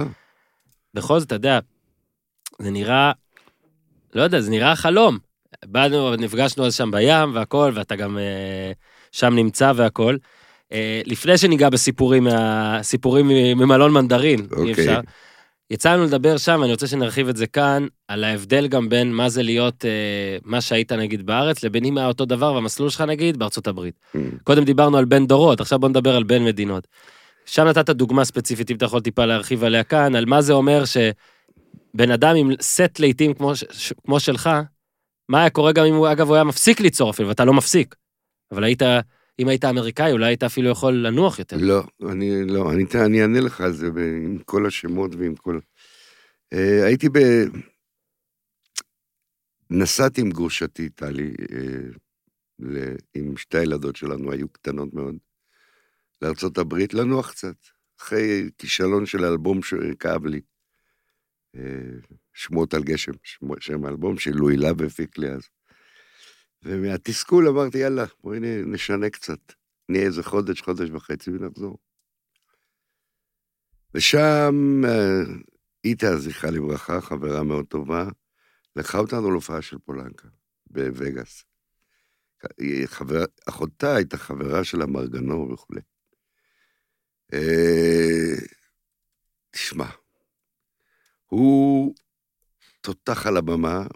[0.94, 1.60] בכל זאת, אתה יודע,
[2.60, 3.12] זה נראה,
[4.16, 5.18] לא יודע, זה נראה חלום.
[5.66, 8.72] באנו, נפגשנו אז שם בים והכל, ואתה גם אה,
[9.12, 10.18] שם נמצא והכל.
[10.72, 14.72] אה, לפני שניגע בסיפורים, מה, סיפורים ממלון מנדרין, אי אוקיי.
[14.72, 15.00] אפשר.
[15.72, 19.30] יצא לנו לדבר שם, אני רוצה שנרחיב את זה כאן, על ההבדל גם בין מה
[19.30, 23.38] זה להיות אה, מה שהיית נגיד בארץ, לבין אם היה אותו דבר והמסלול שלך נגיד
[23.38, 24.00] בארצות הברית.
[24.16, 24.20] Mm.
[24.44, 26.88] קודם דיברנו על בין דורות, עכשיו בוא נדבר על בין מדינות.
[27.46, 30.84] שם נתת דוגמה ספציפית, אם אתה יכול טיפה להרחיב עליה כאן, על מה זה אומר
[30.86, 34.50] שבן אדם עם סט לעיתים כמו, ש- ש- כמו שלך,
[35.30, 37.96] מה היה קורה גם אם הוא, אגב, הוא היה מפסיק ליצור אפילו, ואתה לא מפסיק.
[38.52, 38.82] אבל היית,
[39.40, 41.58] אם היית אמריקאי, אולי היית אפילו יכול לנוח יותר.
[41.60, 43.88] לא, אני לא, אני, אני אענה לך על זה
[44.24, 45.60] עם כל השמות ועם כל...
[46.54, 47.20] אה, הייתי ב...
[49.70, 55.16] נסעתי עם גרושתי, טלי, אה, עם שתי הילדות שלנו, היו קטנות מאוד,
[56.58, 57.56] הברית, לנוח קצת,
[58.00, 60.42] אחרי כישלון של האלבום שכאב לי.
[61.56, 63.12] אה, שמועות על גשם,
[63.60, 65.42] שם האלבום שלואי להב הפיק לי אז.
[66.64, 69.40] ומהתסכול אמרתי, יאללה, בואי נשנה קצת.
[69.90, 71.78] נהיה איזה חודש, חודש וחצי ונחזור.
[73.94, 75.34] ושם אה,
[75.84, 78.08] איתה, זכרה לברכה, חברה מאוד טובה,
[78.76, 80.28] לקחה אותנו להופעה של פולנקה
[80.68, 81.46] בווגאס.
[83.50, 85.82] אחותה הייתה חברה של המרגנור וכולי.
[87.34, 88.36] אה,
[89.52, 89.88] תשמע,
[91.26, 91.96] הוא
[92.84, 93.88] תותח על הבמה,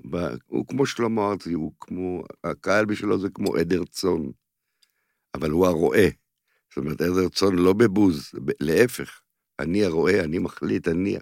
[0.45, 4.23] הוא כמו שלמה ארצי, הוא כמו, הקהל בשבילו זה כמו עדר צאן,
[5.33, 6.07] אבל הוא הרועה.
[6.69, 9.21] זאת אומרת, עדר צאן לא בבוז, להפך,
[9.59, 11.17] אני הרועה, אני מחליט, אני...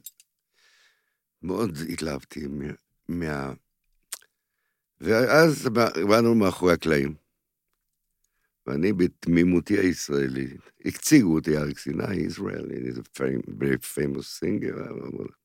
[1.42, 2.48] מאוד התלהבתי
[3.10, 3.54] מה...
[5.02, 7.16] ואז בא- באנו מאחורי הקלעים.
[8.68, 14.78] ואני בתמימותי הישראלית, הציגו אותי אריק סיני, ישראל, he's a very famous singer,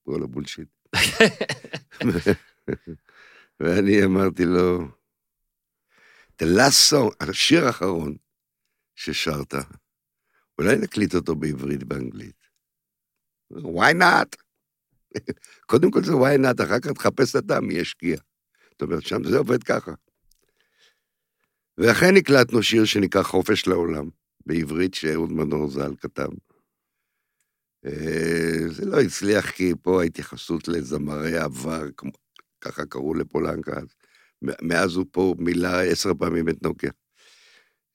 [0.05, 0.69] כל הבולשיט.
[3.61, 4.89] ואני אמרתי לו,
[6.43, 8.17] the last song, השיר האחרון
[8.95, 9.55] ששרת,
[10.59, 12.41] אולי נקליט אותו בעברית באנגלית.
[13.53, 14.37] why not?
[15.71, 18.17] קודם כל זה why not, אחר כך תחפש אתה מי ישקיע.
[18.71, 19.93] זאת אומרת, שם זה עובד ככה.
[21.79, 24.09] ואכן הקלטנו שיר שנקרא חופש לעולם,
[24.47, 26.29] בעברית שאהוד מנור ז"ל כתב.
[27.87, 32.13] אה, זה לא הצליח כי פה ההתייחסות לזמרי עבר, כמו-
[32.61, 33.89] ככה קראו לפולנקה אז.
[34.63, 36.91] מאז הוא פה מילא עשר פעמים את נוקיה.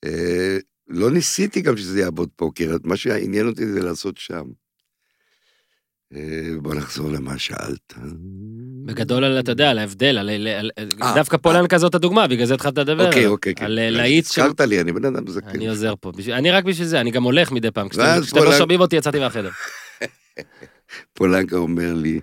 [0.03, 4.45] אה, לא ניסיתי גם שזה יעבוד פה, כי מה שעניין אותי זה לעשות שם.
[6.13, 7.93] אה, בוא נחזור למה שאלת.
[8.85, 12.45] בגדול, על, אתה יודע, על ההבדל, על, על, על, אה, דווקא פולנקה זאת הדוגמה, בגלל
[12.45, 13.07] זה התחלת לדבר.
[13.07, 13.25] אוקיי.
[13.25, 13.65] אוקיי, כן.
[13.65, 14.41] על אה, להיט של...
[14.41, 15.49] הזכרת לי, אני בן אדם זקן.
[15.49, 16.11] אני עוזר פה.
[16.31, 17.89] אני רק בשביל זה, אני גם הולך מדי פעם.
[17.89, 19.49] כשאתם לא שומעים אותי, יצאתי מהחדר.
[21.13, 22.19] פולנקה אומר לי,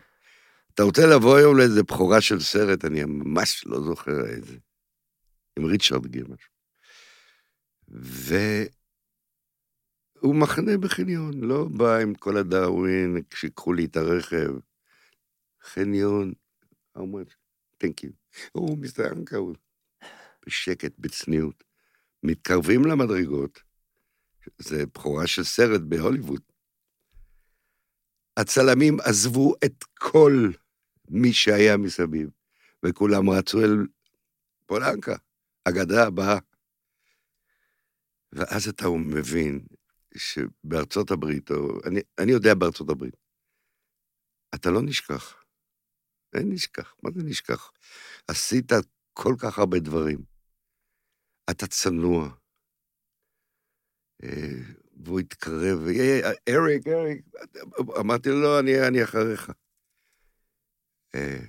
[0.74, 2.84] אתה רוצה לבוא היום לאיזה בכורה של סרט?
[2.84, 4.56] אני ממש לא זוכר איזה.
[5.58, 6.52] עם ריצ'רד גיר משהו.
[10.22, 14.50] והוא מחנה בחניון, לא בא עם כל הדאווין, שיקחו לי את הרכב.
[15.64, 16.32] חניון,
[16.96, 17.36] how much?
[17.82, 18.12] thank you.
[18.52, 18.78] הוא
[19.36, 19.56] הוא
[20.46, 21.64] בשקט, בצניעות.
[22.22, 23.62] מתקרבים למדרגות,
[24.58, 26.42] זה בכורה של סרט בהוליווד.
[28.36, 30.32] הצלמים עזבו את כל
[31.08, 32.30] מי שהיה מסביב,
[32.82, 33.86] וכולם רצו אל
[34.66, 35.16] פולנקה,
[35.64, 36.38] אגדה הבאה.
[38.32, 39.66] ואז אתה מבין
[40.16, 43.16] שבארצות הברית, או אני, אני יודע בארצות הברית,
[44.54, 45.41] אתה לא נשכח.
[46.34, 47.70] אין נשכח, מה זה נשכח?
[48.28, 48.72] עשית
[49.12, 50.18] כל כך הרבה דברים.
[51.50, 52.28] אתה צנוע.
[54.22, 54.62] אה,
[55.04, 57.26] והוא התקרב, "היי, אריק, אריק,
[58.00, 59.50] אמרתי לו, לא, אני, אני אחריך.
[61.14, 61.44] אה,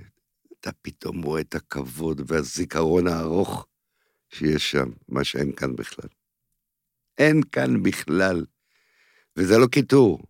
[0.60, 3.68] אתה פתאום רואה את הכבוד והזיכרון הארוך
[4.30, 6.10] שיש שם, מה שאין כאן בכלל.
[7.18, 8.46] אין כאן בכלל.
[9.38, 10.24] וזה לא קיטור.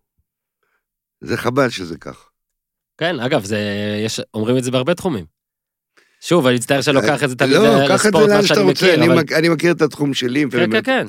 [1.20, 2.33] זה חבל שזה כך.
[2.98, 3.58] כן, אגב, זה,
[4.04, 5.24] יש, אומרים את זה בהרבה תחומים.
[6.20, 8.42] שוב, אני מצטער שלא קח את זה תמיד לא, קח את לספורט, זה מה לאן
[8.42, 10.44] שאתה שאני רוצה, מכיר, אני, אבל מכ- אני מכיר את התחום שלי.
[10.50, 11.06] כן, כן, כן.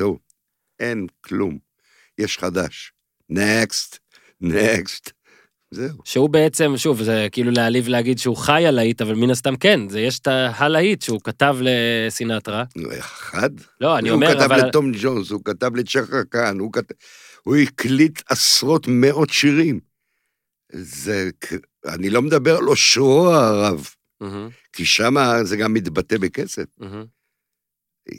[0.79, 1.57] אין כלום.
[2.17, 2.91] יש חדש.
[3.29, 3.99] נקסט,
[4.41, 5.11] נקסט.
[5.71, 5.97] זהו.
[6.03, 9.89] שהוא בעצם, שוב, זה כאילו להעליב להגיד שהוא חי על להיט, אבל מן הסתם כן,
[9.89, 12.63] זה יש את הלהיט שהוא כתב לסינטרה.
[12.75, 13.49] נו, אחד?
[13.81, 14.67] לא, אני הוא אומר, כתב אבל...
[14.67, 16.95] לטום ג'ונס, הוא כתב לצ'קה קאן, הוא כתב...
[17.43, 19.79] הוא הקליט עשרות מאות שירים.
[20.71, 21.29] זה...
[21.85, 23.87] אני לא מדבר על אושרו הרב,
[24.21, 26.65] מהמם, כי שם זה גם מתבטא בכסף.
[26.77, 27.05] מהמם.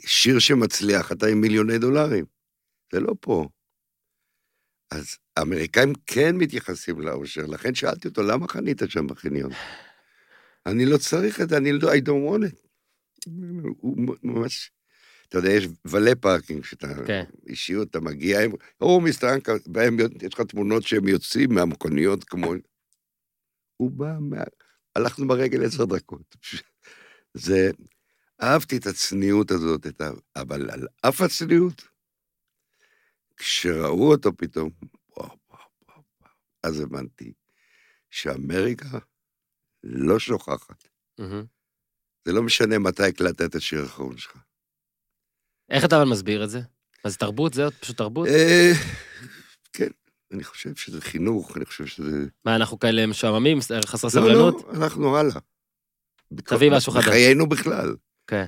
[0.05, 2.25] שיר שמצליח, אתה עם מיליוני דולרים.
[2.93, 3.47] זה לא פה.
[4.91, 9.51] אז האמריקאים כן מתייחסים לאושר, לכן שאלתי אותו, למה חנית שם בחניון?
[10.65, 12.67] אני לא צריך את זה, אני לא, I don't want it.
[13.77, 14.71] הוא ממש,
[15.29, 17.23] אתה יודע, יש valet parking, שאתה כן.
[17.47, 18.51] אישיות, אתה מגיע, הם,
[19.23, 22.53] אנקה, בהם יש לך תמונות שהם יוצאים מהמכוניות כמו...
[23.77, 24.43] הוא בא, מה...
[24.95, 26.35] הלכנו ברגל עשר דקות.
[27.33, 27.71] זה,
[28.41, 30.09] אהבתי את הצניעות הזאת, את ה...
[30.35, 31.87] אבל על אף הצניעות,
[33.37, 34.69] כשראו אותו פתאום,
[35.17, 36.31] וואו, וואו, וואו, וואו,
[36.63, 37.33] אז הבנתי
[38.09, 38.99] שאמריקה
[39.83, 40.87] לא שוכחת.
[41.19, 41.45] מהמם.
[42.25, 44.46] זה לא משנה מתי הקלטת את השיר האחרון שלך.
[45.69, 46.61] איך אתה אבל מסביר את זה?
[47.03, 48.27] אז תרבות זה פשוט תרבות?
[48.27, 48.71] אה,
[49.73, 49.89] כן,
[50.33, 52.25] אני חושב שזה חינוך, אני חושב שזה...
[52.45, 54.63] מה, אנחנו כאלה משועממים, חסר לא, סבלנות?
[54.63, 55.39] לא, אנחנו הלאה.
[56.35, 57.05] תביא משהו חדש.
[57.05, 57.95] בחיינו בכלל.
[58.27, 58.45] כן.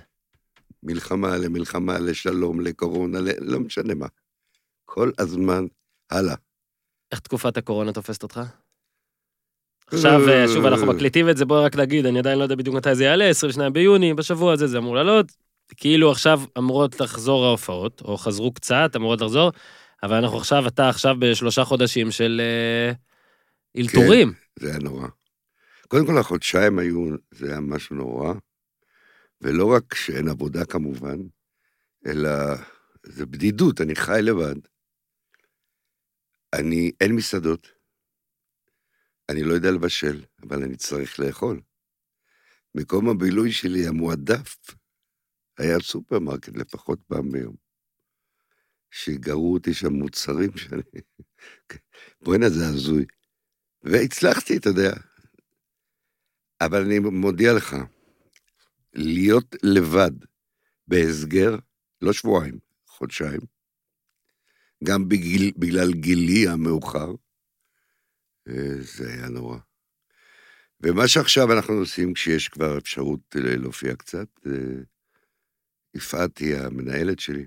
[0.84, 3.20] מלחמה למלחמה, לשלום, לקורונה.
[3.40, 4.08] לא משנה מה.
[4.86, 5.66] כל הזמן
[6.10, 6.36] הלאה.
[7.12, 8.42] איך תקופת הקורונה תופסת אותך?
[9.88, 12.76] עכשיו, אה, שוב, אנחנו מקליטים את זה, בואי רק נגיד, אני עדיין לא יודע בדיוק
[12.76, 15.32] מתי זה יעלה, 22 ביוני, בשבוע הזה זה אמור לעלות.
[15.78, 19.52] כאילו עכשיו אמורות לחזור ההופעות, או חזרו קצת, אמורות לחזור,
[20.04, 22.94] אבל אנחנו עכשיו, אתה עכשיו בשלושה חודשים של אה,
[23.78, 24.34] אלתורים.
[24.60, 25.08] זה היה נורא.
[25.88, 28.34] קודם כל, החודשיים היו, זה היה משהו נורא,
[29.42, 31.18] ולא רק שאין עבודה כמובן,
[32.08, 32.30] אלא
[33.04, 34.56] זה בדידות, אני חי לבד.
[36.54, 37.68] אני, אין מסעדות.
[39.30, 41.62] אני לא יודע לבשל, אבל אני צריך לאכול.
[42.76, 44.58] מקום הבילוי שלי המועדף
[45.60, 47.56] היה סופרמרקט לפחות פעם ביום.
[48.92, 50.82] שגרו אותי שם מוצרים שאני...
[52.22, 53.06] בוא'נה, זה הזוי.
[53.84, 54.92] והצלחתי, אתה יודע.
[56.62, 57.76] אבל אני מודיע לך,
[58.94, 60.12] להיות לבד
[60.88, 61.56] בהסגר,
[62.02, 63.42] לא שבועיים, חודשיים,
[64.84, 67.12] גם בגיל, בגלל גילי המאוחר,
[68.48, 69.58] אה, זה היה נורא.
[70.82, 74.82] ומה שעכשיו אנחנו עושים, כשיש כבר אפשרות אה, להופיע קצת, אה,
[75.94, 77.46] יפעת היא המנהלת שלי,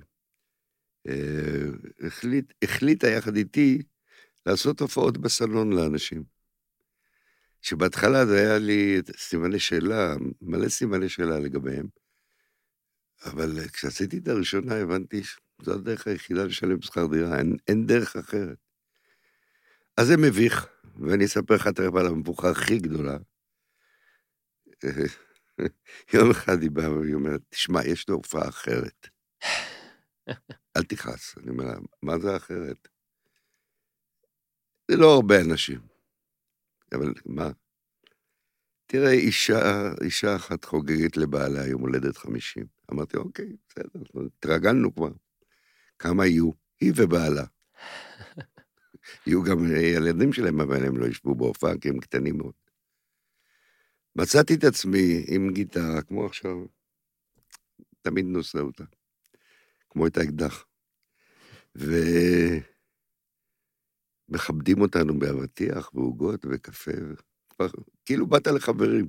[2.06, 3.82] החליט, החליטה יחד איתי
[4.46, 6.24] לעשות הופעות בסלון לאנשים.
[7.62, 11.86] שבהתחלה זה היה לי סימני שאלה, מלא סימני שאלה לגביהם,
[13.24, 18.58] אבל כשעשיתי את הראשונה הבנתי שזו הדרך היחידה לשלם שכר דירה, אין, אין דרך אחרת.
[19.96, 23.18] אז זה מביך, ואני אספר לך תכף על המבוכה הכי גדולה.
[26.14, 29.08] יום אחד היא באה והיא אומרת, תשמע, יש לו הופעה אחרת.
[30.76, 31.34] אל תכעס.
[31.38, 32.88] אני אומר לה, מה זה אחרת?
[34.90, 35.80] זה לא הרבה אנשים.
[36.94, 37.50] אבל מה?
[38.86, 39.58] תראה, אישה,
[40.04, 42.66] אישה אחת חוגגת לבעלה יום הולדת 50.
[42.92, 45.12] אמרתי, אוקיי, בסדר, התרגלנו כבר.
[45.98, 46.50] כמה יהיו?
[46.80, 47.44] היא ובעלה.
[49.26, 52.61] יהיו גם ילדים שלהם, אבל הם לא ישבו בהופעה, כי הם קטנים מאוד.
[54.16, 56.56] מצאתי את עצמי עם גיטרה, כמו עכשיו,
[58.02, 58.84] תמיד נושא אותה,
[59.90, 60.64] כמו את האקדח.
[64.28, 66.90] ומכבדים אותנו באבטיח, ועוגות, וקפה,
[67.50, 67.68] וכבר,
[68.04, 69.08] כאילו באת לחברים.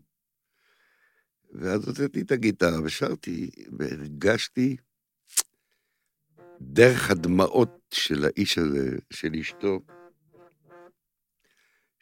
[1.52, 4.78] ואז הוצאתי את הגיטרה ושרתי, והרגשתי
[6.62, 9.80] דרך הדמעות של האיש הזה, של אשתו,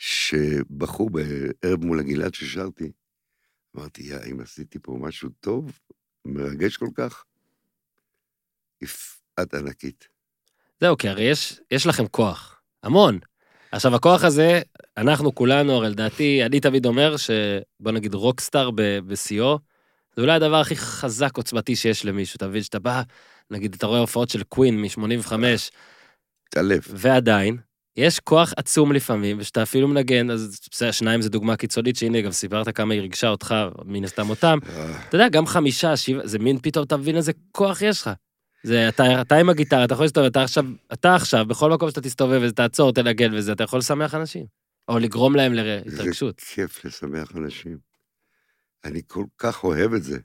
[0.01, 2.91] שבחור בערב מול הגלעד ששרתי,
[3.75, 5.79] אמרתי, יא, אם עשיתי פה משהו טוב,
[6.25, 7.23] מרגש כל כך,
[8.81, 10.07] יפעת ענקית.
[10.81, 13.19] זהו, כי הרי יש, יש לכם כוח, המון.
[13.71, 14.61] עכשיו, הכוח הזה,
[14.97, 18.69] אנחנו כולנו, הרי לדעתי, אני תמיד אומר שבוא נגיד רוקסטאר
[19.07, 19.59] בשיאו,
[20.15, 22.63] זה אולי הדבר הכי חזק עוצמתי שיש למישהו, אתה מבין?
[22.63, 23.01] שאתה בא,
[23.51, 25.33] נגיד, אתה רואה הופעות של קווין מ-85,
[26.49, 26.87] תעלף.
[26.89, 27.57] ועדיין,
[27.97, 32.32] יש כוח עצום לפעמים, ושאתה אפילו מנגן, אז בסדר, שניים זה דוגמה קיצונית, שהנה, גם
[32.32, 34.58] סיפרת כמה היא ריגשה אותך, מן הסתם אותם.
[34.69, 38.10] אה, אתה יודע, גם חמישה, שבעה, זה מין פתאום, אתה מבין איזה כוח יש לך.
[38.63, 42.01] זה, אתה, אתה עם הגיטרה, אתה יכול להסתובב, אתה עכשיו, אתה עכשיו, בכל מקום שאתה
[42.01, 44.45] תסתובב ותעצור, תנגן וזה, אתה יכול לשמח אנשים.
[44.88, 46.39] או לגרום להם להתרגשות.
[46.39, 47.77] זה כיף לשמח אנשים.
[48.84, 50.19] אני כל כך אוהב את זה.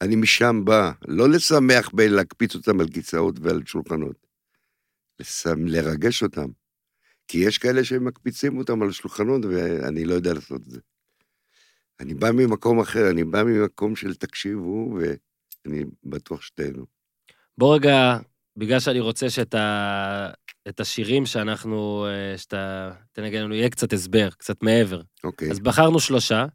[0.00, 4.26] אני משם בא, לא לשמח בלהקפיץ אותם על כיסאות ועל שולחנות.
[5.56, 6.46] לרגש אותם.
[7.30, 10.80] כי יש כאלה שמקפיצים אותם על שולחנות, ואני לא יודע לעשות את זה.
[12.00, 16.86] אני בא ממקום אחר, אני בא ממקום של תקשיבו, ואני בטוח שתהנו.
[17.58, 18.18] בוא רגע,
[18.56, 20.30] בגלל שאני רוצה שאת ה...
[20.68, 25.00] את השירים שאנחנו, אה, שאתה תנגן לנו, יהיה קצת הסבר, קצת מעבר.
[25.24, 25.50] אוקיי.
[25.50, 26.46] אז בחרנו שלושה.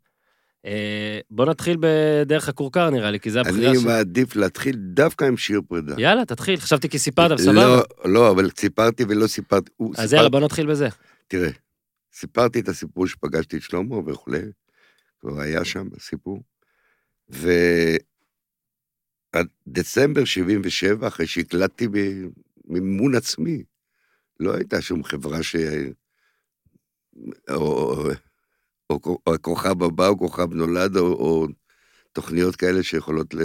[0.65, 3.85] אה, בוא נתחיל בדרך הכורכר נראה לי, כי זה הבחירה אני של...
[3.85, 5.95] מעדיף להתחיל דווקא עם שיר פרידה.
[5.97, 7.53] יאללה, תתחיל, חשבתי כי סיפרת, אבל סבבה.
[7.53, 9.71] לא, לא, אבל סיפרתי ולא סיפרתי.
[9.97, 10.87] אז יאללה, בוא נתחיל בזה.
[11.27, 11.49] תראה,
[12.13, 14.41] סיפרתי את הסיפור שפגשתי את שלמה וכולי,
[15.19, 16.43] כבר היה שם הסיפור,
[19.67, 21.87] ודצמבר 77, אחרי שהקלטתי
[22.67, 23.63] במימון עצמי,
[24.39, 25.55] לא הייתה שום חברה ש...
[27.49, 27.95] או,
[28.89, 31.47] או, הכוכב הבא, או כוכב נולד, או, או
[32.11, 33.39] תוכניות כאלה שיכולות ל...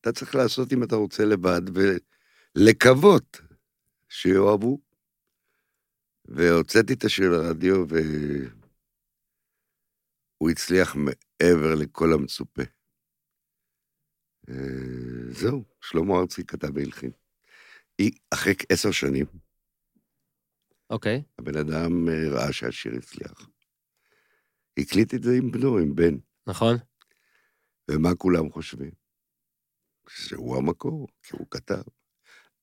[0.00, 1.62] אתה צריך לעשות אם אתה רוצה לבד,
[2.56, 3.40] ולקוות
[4.08, 4.80] שיאהבו.
[6.28, 7.84] והוצאתי את השיר לרדיו,
[10.38, 12.62] והוא הצליח מעבר לכל המצופה.
[14.48, 14.54] אה,
[15.30, 17.10] זהו, שלמה ארצי כתב והלחין.
[17.98, 19.26] היא, אחרי עשר שנים,
[20.90, 21.22] אוקיי.
[21.38, 23.48] הבן אדם אה, ראה שהשיר הצליח.
[24.78, 26.16] הקליט את זה עם בנו, עם בן.
[26.46, 26.76] נכון?
[27.90, 28.90] ומה כולם חושבים?
[30.08, 31.82] שהוא המקור, כי הוא כתב.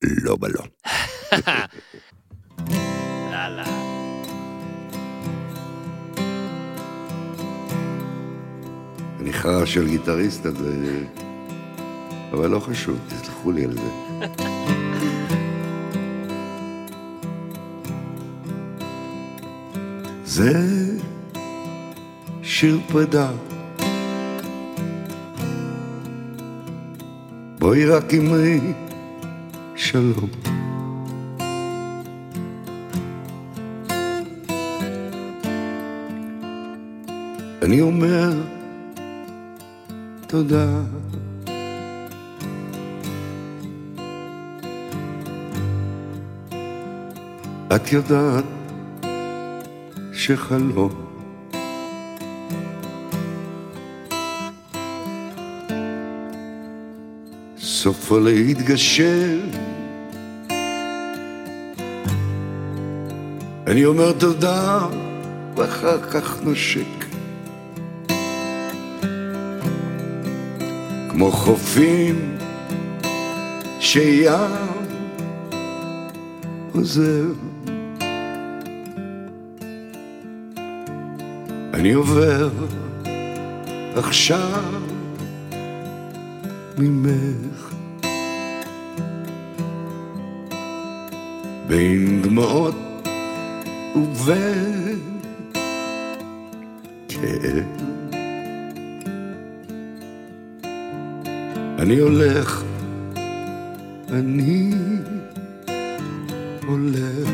[0.01, 0.67] לא בלון.
[3.31, 3.65] יאללה.
[9.19, 10.67] אני חרא של גיטריסט, אז...
[10.67, 11.03] אה,
[12.31, 13.81] אבל לא חשוב, תסלחו לי על זה.
[20.25, 20.53] זה
[22.49, 23.31] שיר פרידה.
[27.59, 28.59] בואי רק אמרי
[29.75, 30.29] שלום.
[37.61, 38.29] אני אומר
[40.27, 40.67] תודה.
[47.75, 48.45] את יודעת
[50.13, 51.06] שחלום
[57.87, 59.39] סופו להתגשם
[63.67, 64.87] אני אומר תודה
[65.55, 67.05] ואחר כך נושק.
[71.09, 72.37] כמו חופים
[73.79, 74.31] שים
[76.73, 77.33] עוזב.
[81.73, 82.49] אני עובר
[83.95, 84.63] עכשיו
[86.77, 87.66] ממך
[91.67, 92.75] בין דמעות
[93.95, 94.99] ובין
[97.09, 97.77] כאב
[101.79, 102.63] אני הולך,
[104.09, 104.73] אני
[106.67, 107.29] הולך.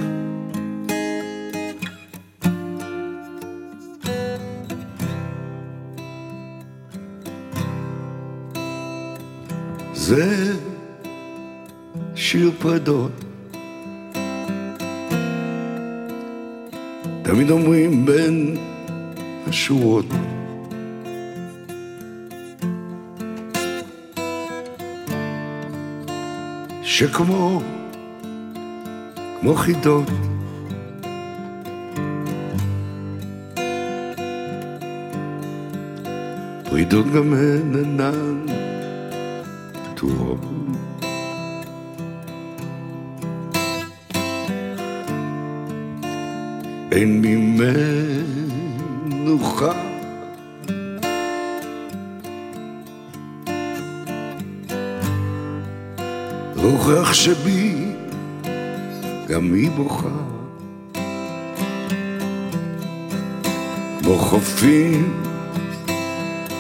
[9.93, 10.53] זה
[12.15, 13.22] שיר פרדות.
[17.35, 18.57] תמיד אומרים בין
[19.47, 20.05] השורות.
[26.83, 27.61] שכמו,
[29.41, 30.09] כמו חידות,
[36.63, 38.45] פרידות גם הן אינן
[39.95, 40.39] פתורות.
[46.93, 47.21] אין
[49.15, 49.73] ממנוחה
[56.55, 57.75] רוח שבי
[59.27, 60.07] גם היא בוכה.
[63.99, 65.21] כמו חופים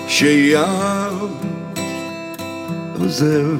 [0.07, 0.57] שים
[2.99, 3.57] עוזב.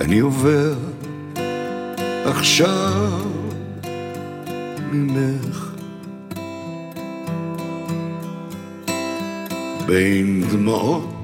[0.00, 0.74] אני עובר
[2.24, 3.20] עכשיו
[4.92, 5.74] ממך
[9.86, 11.14] בין דמעות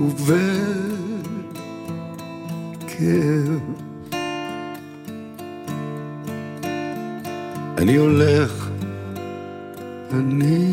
[0.00, 0.38] ובכאב.
[7.78, 8.68] אני הולך,
[10.12, 10.72] אני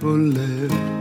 [0.00, 0.99] הולך.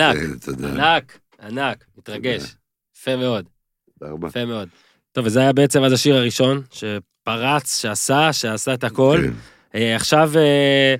[0.00, 0.16] ענק,
[0.64, 0.68] אה.
[0.68, 2.56] ענק, ענק, מתרגש.
[2.96, 3.48] יפה מאוד,
[3.98, 4.28] תודה רבה.
[4.28, 4.68] יפה מאוד.
[5.12, 9.20] טוב, וזה היה בעצם אז השיר הראשון, שפרץ, שעשה, שעשה את הכל.
[9.22, 9.32] כן.
[9.74, 10.94] אה, עכשיו, אה,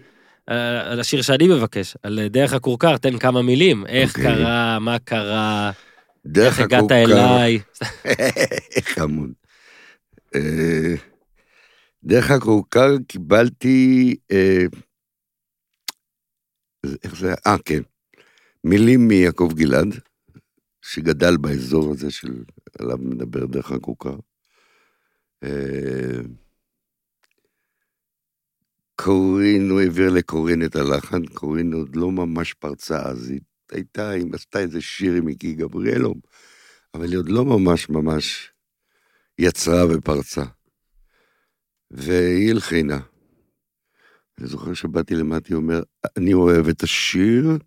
[0.92, 3.86] על השיר שאני מבקש, על דרך הכורכר, תן כמה מילים.
[3.86, 4.34] איך אוקיי.
[4.34, 5.70] קרה, מה קרה,
[6.26, 7.58] דרך איך הגעת אליי.
[8.94, 9.30] חמוד.
[10.34, 10.94] אה,
[12.04, 14.16] דרך הכורכר קיבלתי,
[17.04, 17.36] איך זה היה?
[17.46, 17.82] אה, כן.
[18.64, 19.94] מילים מיעקב גלעד,
[20.82, 22.44] שגדל באזור הזה של,
[22.78, 24.16] עליו מדבר דרך הכורכר.
[25.44, 26.20] אה,
[28.96, 33.40] קורין, הוא העביר לקורין את הלחן, קורין עוד לא ממש פרצה אז, היא
[33.72, 36.14] הייתה, היא עשתה איזה שיר עם מיקי גבריאלו,
[36.94, 38.50] אבל היא עוד לא ממש ממש
[39.38, 40.44] יצרה ופרצה.
[41.90, 42.98] והיא הלחינה.
[44.38, 45.82] אני זוכר שבאתי למטי, אומר,
[46.16, 47.58] אני אוהב את השיר,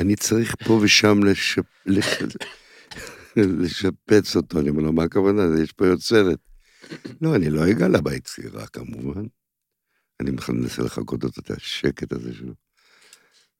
[0.00, 1.58] אני צריך פה ושם לש...
[1.86, 2.22] לש...
[3.62, 4.60] לשפץ אותו.
[4.60, 5.42] אני אומר לו, מה הכוונה?
[5.62, 6.38] יש פה יוצרת.
[7.20, 9.24] לא, אני לא אגע לה ביצירה, כמובן.
[10.20, 12.54] אני מנסה לחכות אותו, את השקט הזה שלו.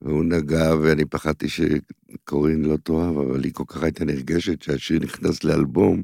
[0.03, 5.45] והוא נגע, ואני פחדתי שקורין לא תאהב, אבל היא כל כך הייתה נרגשת שהשיר נכנס
[5.45, 6.03] לאלבום.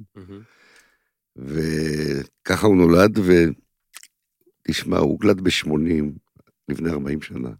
[1.36, 3.18] וככה הוא נולד,
[4.68, 6.04] ותשמע, הוא הוקלט ב-80,
[6.68, 7.50] לפני 40 שנה.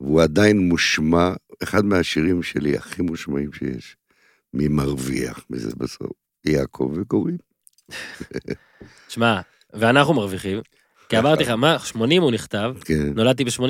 [0.00, 1.32] והוא עדיין מושמע,
[1.62, 3.96] אחד מהשירים שלי הכי מושמעים שיש,
[4.54, 6.10] מי מרוויח מזה בסוף?
[6.46, 7.36] יעקב וקורין.
[9.08, 9.40] שמע,
[9.72, 10.60] ואנחנו מרוויחים,
[11.08, 13.60] כי אמרתי לך, מה, 80 הוא נכתב, כן, נולדתי ב-83,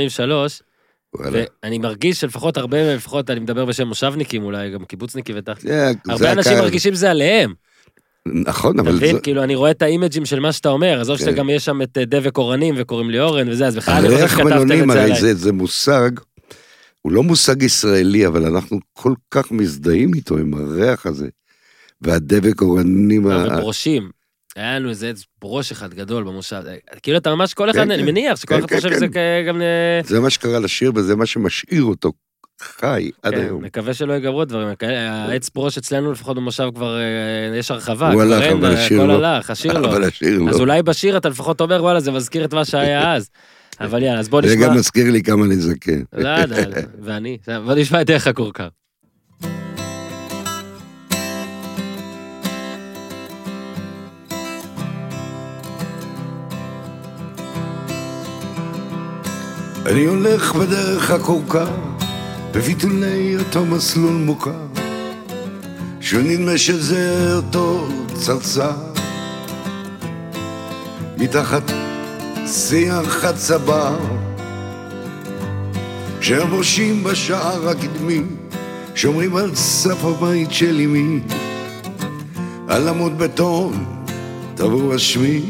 [1.15, 1.45] וואלה.
[1.63, 5.69] ואני מרגיש שלפחות הרבה מהם, לפחות אני מדבר בשם מושבניקים אולי, גם קיבוצניקים ותחת, זה-
[6.05, 6.59] זה הרבה אנשים.
[6.59, 7.55] מרגישים שזה עליהם.
[8.29, 9.15] נכון, אבל מבין?
[9.17, 11.25] זה- כאילו, אני רואה את האימג'ים של מה שאתה אומר, עזוב כן.
[11.25, 14.17] שגם יש שם את אה, דבק אורנים וקוראים לי אורן וזה, אז בכלל אני חושב
[14.19, 15.21] הריח שכתבתם את זה הרי עליי.
[15.21, 16.11] זה, זה מושג,
[17.03, 21.29] הוא לא מושג ישראלי, אבל אנחנו כל כך מזדהים איתו, עם הריח הזה.
[22.01, 24.11] והדבק אורנים, וברושים.
[24.57, 26.63] היה לנו איזה עץ ברוש אחד גדול במושב.
[27.03, 28.09] כאילו אתה ממש, כל אחד, כן, אני כן.
[28.09, 28.91] מניח שכל כן, אחד חושב.
[28.95, 29.07] שזה
[29.49, 29.63] גם...
[29.63, 32.13] אה, זה מה שקרה לשיר, וזה מה שמשאיר אותו
[32.61, 33.65] חי עד כן, היום.
[33.65, 35.13] מקווה שלא ייגמרו דברים כאלה.
[35.13, 38.13] העץ ברוש אצלנו לפחות במושב כבר אה, יש הרחבה.
[38.13, 39.27] הוא הלך, אבל אה, השיר הכל לא.
[39.27, 39.89] הלך, השיר לא.
[39.89, 40.61] אבל השיר אז לא.
[40.61, 43.31] אולי בשיר אתה לפחות אומר וואלה זה מזכיר את מה שהיה אז.
[43.81, 44.67] אבל יאללה אז בוא זה נשמע.
[44.67, 46.03] גם מזכיר לי כמה אני זקן.
[46.13, 46.57] לא יודע,
[47.05, 47.39] ואני.
[47.65, 48.69] בוא נשמע את איך הכורכר.
[59.87, 61.69] אני הולך בדרך הכורכר,
[62.53, 64.67] בביטולי אותו מסלול מוכר,
[66.01, 68.77] שנדמה שזה אותו צרצר.
[71.19, 71.63] מתחת
[72.47, 73.97] שיח הצבר,
[76.21, 78.21] שהם בושים בשער הקדמי,
[78.95, 81.21] שומרים על סף הבית של אמי,
[82.69, 83.85] על עמוד בטון
[84.55, 85.43] טבור השמי.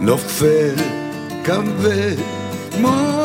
[0.00, 0.74] נופל
[1.44, 2.16] כבד
[2.70, 3.24] כמו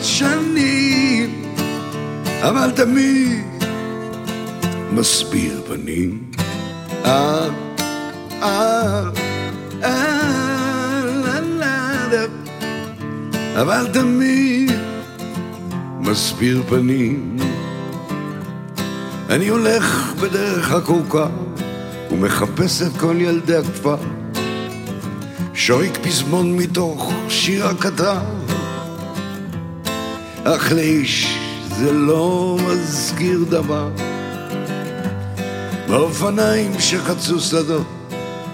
[0.00, 1.42] השנים
[2.42, 3.44] אבל תמיד
[4.92, 6.22] מסביר פנים
[7.04, 7.48] אה
[8.42, 9.02] אה,
[9.84, 10.34] אה.
[13.56, 14.63] אבל תמיד
[16.04, 17.36] מסביר פנים.
[19.30, 21.28] אני הולך בדרך הכורכר
[22.10, 23.96] ומחפש את כל ילדי הכפר.
[25.54, 28.18] שוריק פזמון מתוך שיר הקטר.
[30.44, 31.38] אך לאיש
[31.68, 33.88] זה לא מזכיר דבר.
[35.88, 37.86] באופניים שחצו שדות,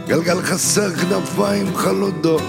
[0.06, 2.42] גלגל חסר כנפיים חלודות,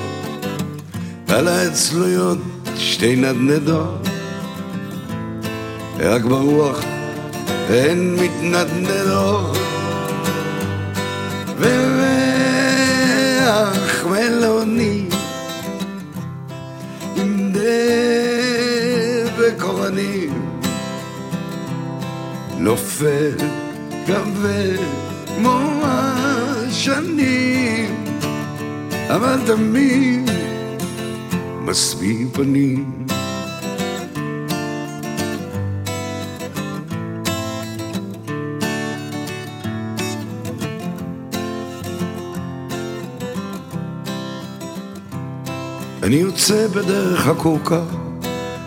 [1.27, 2.37] על העץ תלויות
[2.77, 4.10] שתי נדנדות,
[6.03, 6.81] רק ברוח
[7.69, 9.57] הן מתנדנדות,
[11.59, 12.85] וריח
[14.05, 15.05] מלוני
[17.15, 17.63] עם דבק
[19.63, 20.49] אורנים
[22.57, 23.31] נופל
[24.07, 24.77] כבד
[25.37, 25.59] כמו
[26.63, 28.05] השנים,
[29.09, 30.31] אבל תמיד
[31.65, 33.10] מסביר פנים.
[46.11, 47.83] אני יוצא בדרך הכורכר,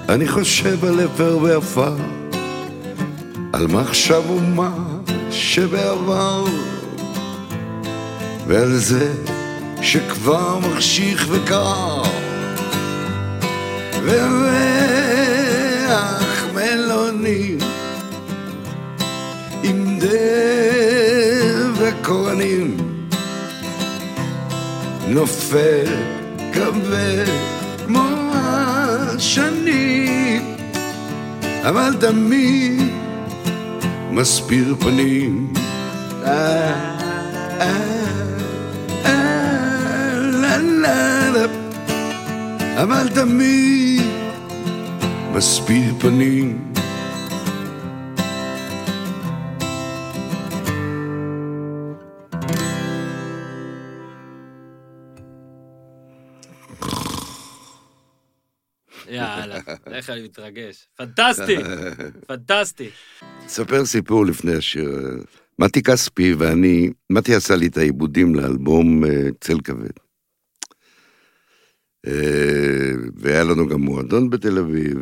[0.08, 1.96] אני חושב על אפר ועפר,
[3.52, 4.72] על עכשיו ומה
[5.30, 6.44] שבעבר,
[8.46, 9.12] ועל זה
[9.82, 12.02] שכבר מחשיך וקר,
[14.02, 15.24] וריח
[16.54, 17.56] מלוני
[19.62, 22.76] עם דבק אורנים
[25.08, 26.13] נופל
[26.54, 27.26] כבד
[27.86, 28.32] כמו
[29.14, 30.42] השנים,
[31.62, 32.88] אבל תמיד
[34.10, 35.52] מסביר פנים.
[36.24, 36.72] אה,
[37.60, 37.70] אה,
[39.04, 39.54] אה.
[42.82, 44.02] אבל תמיד
[45.32, 46.73] מסביר פנים.
[59.94, 60.88] איך אני מתרגש.
[60.96, 61.56] פנטסטי,
[62.28, 62.90] פנטסטי.
[63.46, 64.90] אספר סיפור לפני השיר.
[65.58, 69.98] מתי כספי ואני, מתי עשה לי את העיבודים לאלבום אה, צל כבד.
[72.06, 74.98] אה, והיה לנו גם מועדון בתל אביב,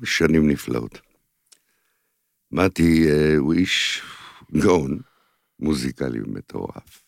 [0.00, 1.00] ושנים נפלאות.
[2.52, 4.02] מתי אה, הוא איש
[4.52, 5.00] גאון,
[5.60, 7.02] מוזיקלי מטורף.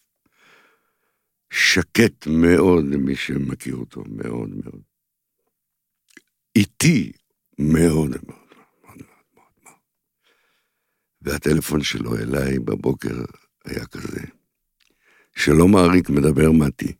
[1.50, 4.87] שקט מאוד למי שמכיר אותו, מאוד מאוד.
[6.58, 7.12] איטי
[7.58, 8.48] מאוד מאוד.
[8.84, 8.96] מאוד
[9.34, 9.76] מאוד מאוד.
[11.22, 13.24] והטלפון שלו אליי בבוקר
[13.64, 14.20] היה כזה,
[15.36, 16.92] שלום אריק מדבר מתי,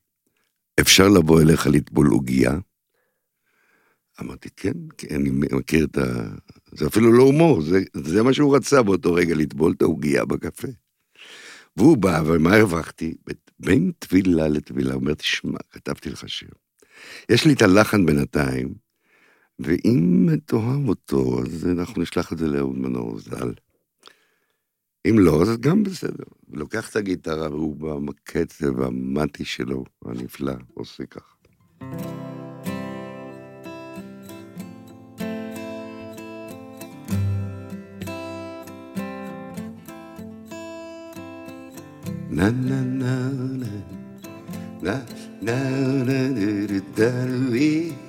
[0.80, 2.58] אפשר לבוא אליך לטבול עוגייה?
[4.20, 6.02] אמרתי, כן, כן, אני מכיר את ה...
[6.72, 10.68] זה אפילו לא הומור, זה, זה מה שהוא רצה באותו רגע, לטבול את העוגייה בקפה.
[11.76, 13.14] והוא בא, ומה הרווחתי?
[13.58, 16.50] בין טבילה לטבילה, הוא אומר, תשמע, כתבתי לך שיר.
[17.28, 18.87] יש לי את הלחן בינתיים,
[19.58, 23.52] ואם תאהב אותו, אז אנחנו נשלח את זה לאהוד מנור ז"ל.
[25.10, 26.24] אם לא, אז גם בסדר.
[26.52, 31.34] לוקח את הגיטרה, והוא בקצב המטי שלו, הנפלא, עושה ככה.
[42.38, 43.14] na na na
[43.62, 43.72] na
[44.84, 44.96] na
[45.42, 45.58] na
[46.06, 48.07] na na da na na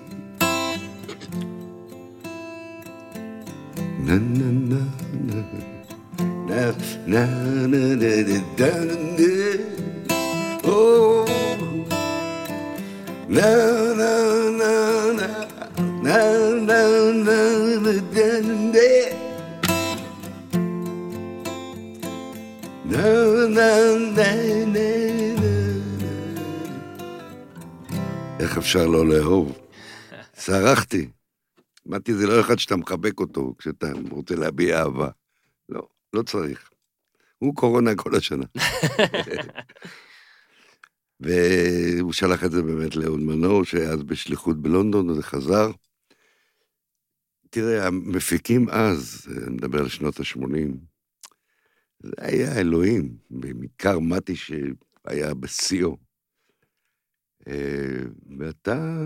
[28.40, 29.58] איך אפשר לא לאהוב?
[30.34, 31.19] צרחתי.
[31.90, 35.10] אמרתי, זה לא אחד שאתה מחבק אותו כשאתה רוצה להביע אהבה.
[35.70, 36.70] לא, לא צריך.
[37.38, 38.46] הוא קורונה כל השנה.
[41.20, 45.72] והוא שלח את זה באמת לאהוד מנור, שהיה אז בשליחות בלונדון, וזה חזר.
[47.50, 50.78] תראה, המפיקים אז, אני מדבר על שנות ה-80,
[52.04, 56.09] זה היה אלוהים, בעיקר מתי שהיה בשיאו.
[57.50, 58.02] אה,
[58.40, 59.02] ואתה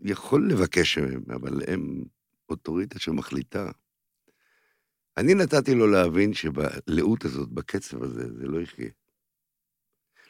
[0.00, 2.04] יכול לבקש מהם, אבל הם
[2.48, 3.70] אוטוריטה שמחליטה.
[5.16, 8.90] אני נתתי לו להבין שבלאות הזאת, בקצב הזה, זה לא יחיה.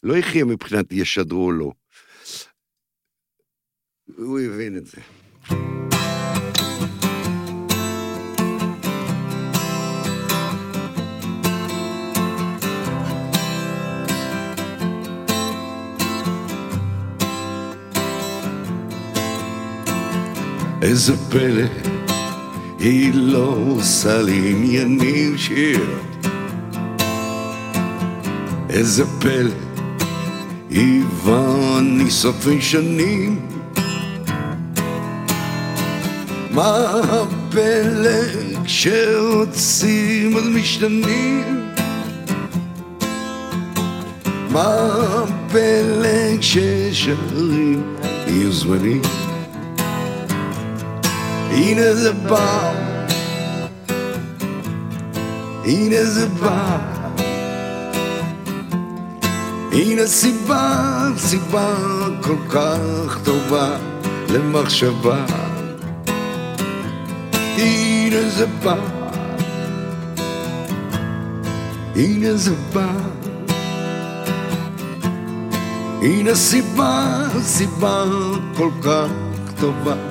[0.02, 1.72] לא יחיה מבחינת ישדרו או לא.
[4.16, 5.00] הוא הבין את זה.
[20.82, 21.64] איזה פלא,
[22.78, 25.98] היא לא עושה לי עניינים שיר.
[28.70, 29.50] איזה פלא,
[30.70, 33.40] היא ואני סופי שנים.
[36.50, 38.20] מה הפלא
[38.64, 41.70] כשרוצים אז משתנים?
[44.50, 44.76] מה
[45.12, 47.82] הפלא כששרים
[48.26, 49.19] יהיו זמנים?
[51.50, 52.72] הנה זה בא,
[55.64, 56.78] הנה זה בא,
[59.72, 61.74] הנה סיבה, סיבה
[62.22, 63.76] כל כך טובה
[64.28, 65.24] למחשבה.
[67.56, 68.76] הנה זה בא,
[71.96, 72.92] הנה זה בא,
[76.02, 78.04] הנה סיבה, סיבה
[78.56, 79.08] כל כך
[79.60, 80.09] טובה.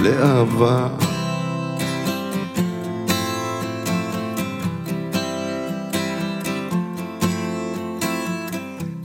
[0.00, 0.88] לאהבה.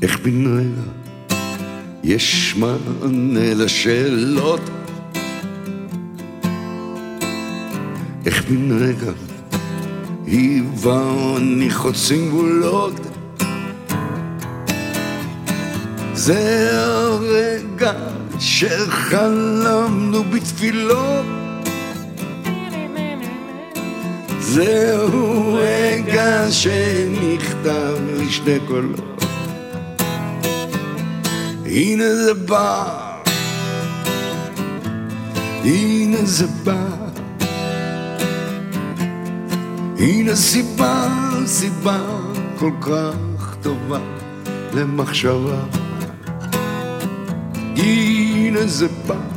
[0.01, 0.81] איך בן רגע
[2.03, 4.61] יש מענה לשאלות?
[8.25, 9.11] איך בן רגע
[10.25, 13.11] היא ואני חוצים גבולות?
[16.13, 17.93] זה הרגע
[18.39, 20.23] שחלמנו
[20.61, 21.25] בתפילות
[24.39, 29.23] זהו רגע שנכתב לשני קולות.
[31.65, 33.11] הנה זה בא.
[35.63, 36.85] הנה זה בא.
[39.99, 41.07] הנה סיבה,
[41.45, 41.99] סיבה
[42.59, 43.99] כל כך טובה
[44.73, 45.59] למחשבה.
[47.75, 49.30] הנה זה בא,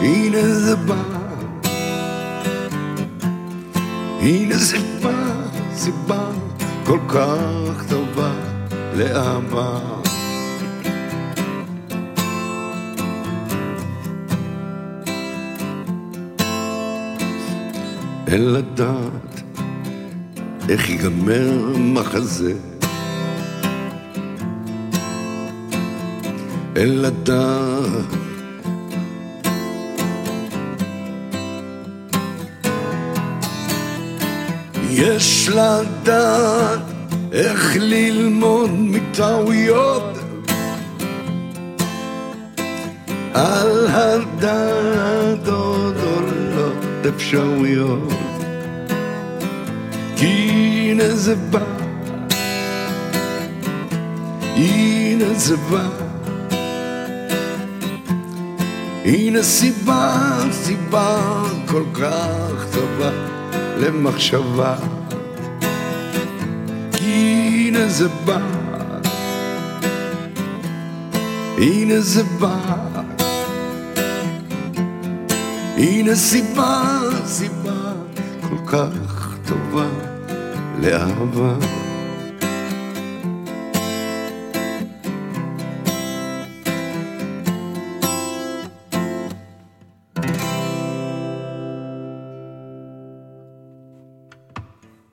[0.00, 1.02] הנה זה בא,
[4.20, 5.32] הנה זה בא,
[5.74, 6.30] סיבה
[6.86, 8.32] כל כך טובה
[8.94, 9.78] לאהבה.
[18.26, 19.42] אין לדעת
[20.68, 22.54] איך ייגמר מחזה.
[26.76, 28.19] אין לדעת
[35.00, 36.80] יש לדעת
[37.32, 40.18] איך ללמוד מטעויות.
[43.34, 48.12] על הדעת עוד עולות אפשרויות.
[50.16, 51.64] כי הנה זה בא.
[54.40, 55.88] הנה זה בא.
[59.04, 60.18] הנה סיבה,
[60.52, 61.20] סיבה
[61.66, 63.29] כל כך טובה
[63.80, 64.76] למחשבה.
[66.92, 68.40] כי הנה זה בא.
[71.58, 72.56] הנה זה בא.
[75.76, 77.92] הנה סיבה, סיבה
[78.40, 79.86] כל כך טובה
[80.80, 81.79] לאהבה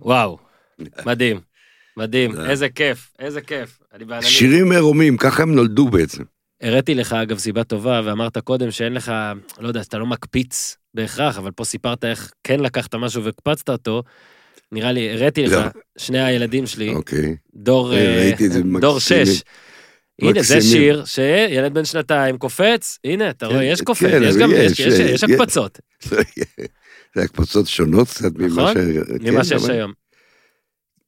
[0.07, 0.37] וואו,
[1.05, 1.39] מדהים,
[1.97, 2.49] מדהים, תודה.
[2.49, 3.79] איזה כיף, איזה כיף.
[4.21, 6.23] שירים מרומים, ככה הם נולדו בעצם.
[6.61, 9.11] הראיתי לך אגב סיבה טובה, ואמרת קודם שאין לך,
[9.59, 14.03] לא יודע, שאתה לא מקפיץ בהכרח, אבל פה סיפרת איך כן לקחת משהו והקפצת אותו.
[14.71, 15.81] נראה לי, הראיתי לך, לא.
[15.97, 17.35] שני הילדים שלי, אוקיי.
[17.55, 18.99] דור, אה, אה, דור.
[18.99, 19.41] שש.
[20.21, 20.61] הנה, זה.
[20.61, 24.79] שיר שילד בן שנתיים קופץ, הנה, אתה רואה, יש קופץ, כן, יש אבל גם, יש,
[24.79, 25.23] יש, יש.
[25.23, 25.79] הקפצות,
[27.17, 28.73] זה הקפצות שונות קצת ממה נכון?
[28.73, 28.77] ש...
[29.21, 29.93] ממה כן, שיש אבל- היום.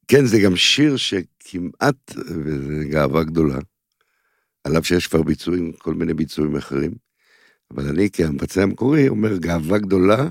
[0.08, 3.58] כן, זה גם שיר שכמעט, וזו גאווה גדולה,
[4.64, 6.90] על אף שיש כבר ביצועים, כל מיני ביצועים אחרים,
[7.70, 10.30] אבל אני כהמבצע המקורי אומר גאווה גדולה,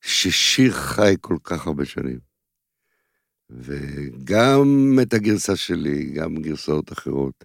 [0.00, 2.18] ששיר חי כל כך הרבה שנים.
[3.50, 7.44] וגם את הגרסה שלי, גם גרסאות אחרות,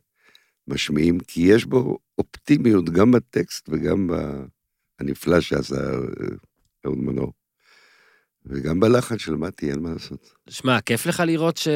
[0.68, 4.10] משמיעים, כי יש בו אופטימיות גם בטקסט וגם
[5.00, 6.00] בנפלא שעשה אה,
[6.86, 7.34] אהוד מנור.
[8.46, 10.34] וגם בלחן של מתי, אין מה לעשות.
[10.50, 11.68] שמע, כיף לך לראות ש...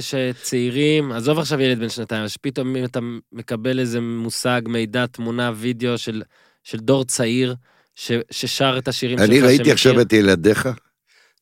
[0.00, 3.00] שצעירים, עזוב עכשיו ילד בן שנתיים, אז פתאום אם אתה
[3.32, 6.22] מקבל איזה מושג, מידע, תמונה, וידאו של,
[6.64, 7.54] של דור צעיר
[7.94, 8.12] ש...
[8.30, 9.28] ששר את השירים שלך.
[9.28, 9.72] אני ראיתי שמכיר.
[9.72, 10.68] עכשיו את ילדיך,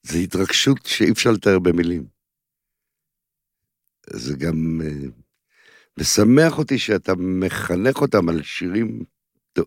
[0.03, 2.05] זו התרגשות שאי אפשר לתאר במילים.
[4.11, 5.09] זה גם אה,
[6.01, 9.05] משמח אותי שאתה מחנך אותם על שירים,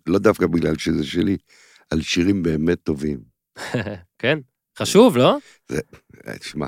[0.07, 1.37] לא דווקא בגלל שזה שלי,
[1.89, 3.19] על שירים באמת טובים.
[4.21, 4.39] כן,
[4.79, 5.37] חשוב, לא?
[5.71, 6.67] אה, תשמע,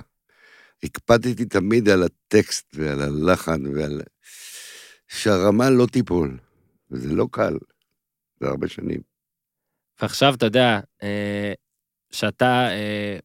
[0.83, 4.01] הקפדתי תמיד על הטקסט ועל הלחן ועל...
[5.07, 6.37] שהרמה לא תיפול,
[6.91, 7.57] וזה לא קל,
[8.39, 8.99] זה הרבה שנים.
[10.01, 11.53] ועכשיו, אתה יודע, אה,
[12.11, 13.17] שאתה, אה,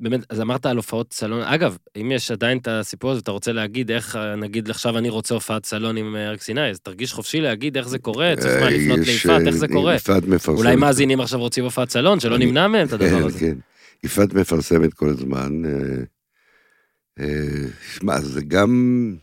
[0.00, 3.52] באמת, אז אמרת על הופעות סלון, אגב, אם יש עדיין את הסיפור הזה, ואתה רוצה
[3.52, 7.12] להגיד איך, אה, נגיד, עכשיו אני רוצה הופעת סלון עם אה, אריק סיני, אז תרגיש
[7.12, 9.94] חופשי להגיד איך זה קורה, צריך מה אה, לפנות ליפעת, אה, איך זה קורה.
[9.94, 10.58] יפעת מפרסמת.
[10.58, 13.38] אולי מאזינים עכשיו רוצים הופעת סלון, שלא נמנע מהם את הדבר כן, הזה.
[13.40, 13.54] כן.
[14.04, 15.62] יפעת מפרסמת כל הזמן.
[15.64, 16.04] אה,
[17.20, 19.14] אה, שמע, זה גם...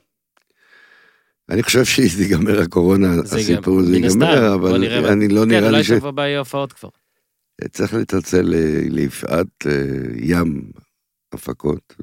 [1.50, 4.76] אני חושב שאם תיגמר הקורונה, הסיפור הזה ייגמר, אבל.
[5.12, 5.88] אני לא כן, נראה לי אולי ש...
[5.88, 6.90] שבוע הבא יהיה הופעות כבר.
[7.72, 8.54] צריך לצלצל
[8.90, 9.72] ליפעת אה,
[10.16, 10.72] ים
[11.34, 11.96] הפקות.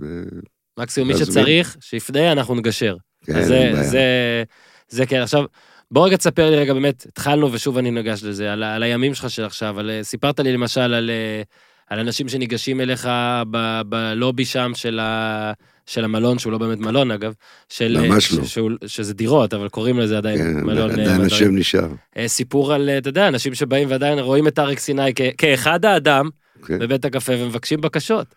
[0.78, 1.18] מקסימום מי.
[1.18, 2.96] שצריך, שיפנה, אנחנו נגשר.
[3.24, 3.72] כן, זה.
[3.82, 4.42] זה,
[4.88, 5.20] זה כן.
[5.20, 5.44] עכשיו,
[5.90, 9.30] בוא רגע תספר לי רגע, באמת, התחלנו ושוב אני ניגש לזה, על, על הימים שלך
[9.30, 11.42] של עכשיו, על, אה, סיפרת לי למשל על, אה,
[11.91, 13.09] על אנשים שניגשים אליך
[13.51, 15.53] ב, בלובי שם של, ה,
[15.86, 17.32] של המלון, שהוא לא באמת מלון אגב,
[17.68, 18.45] של, אה, ממש לא.
[18.45, 20.91] ש, שהוא, שזה דירות, אבל קוראים לזה עדיין כן, מלון.
[20.91, 21.20] אה, עדיין.
[21.20, 21.89] השם נשאר.
[22.16, 26.28] אה, סיפור על, אתה יודע, אנשים שבאים ועדיין רואים את אריק סיני כ, כאחד האדם
[26.66, 26.78] כן.
[26.78, 28.34] בבית הקפה ומבקשים בקשות.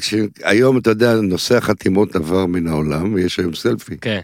[0.00, 3.96] שהיום, אתה יודע, נושא החתימות עבר מן העולם, ויש היום סלפי.
[3.96, 4.20] כן,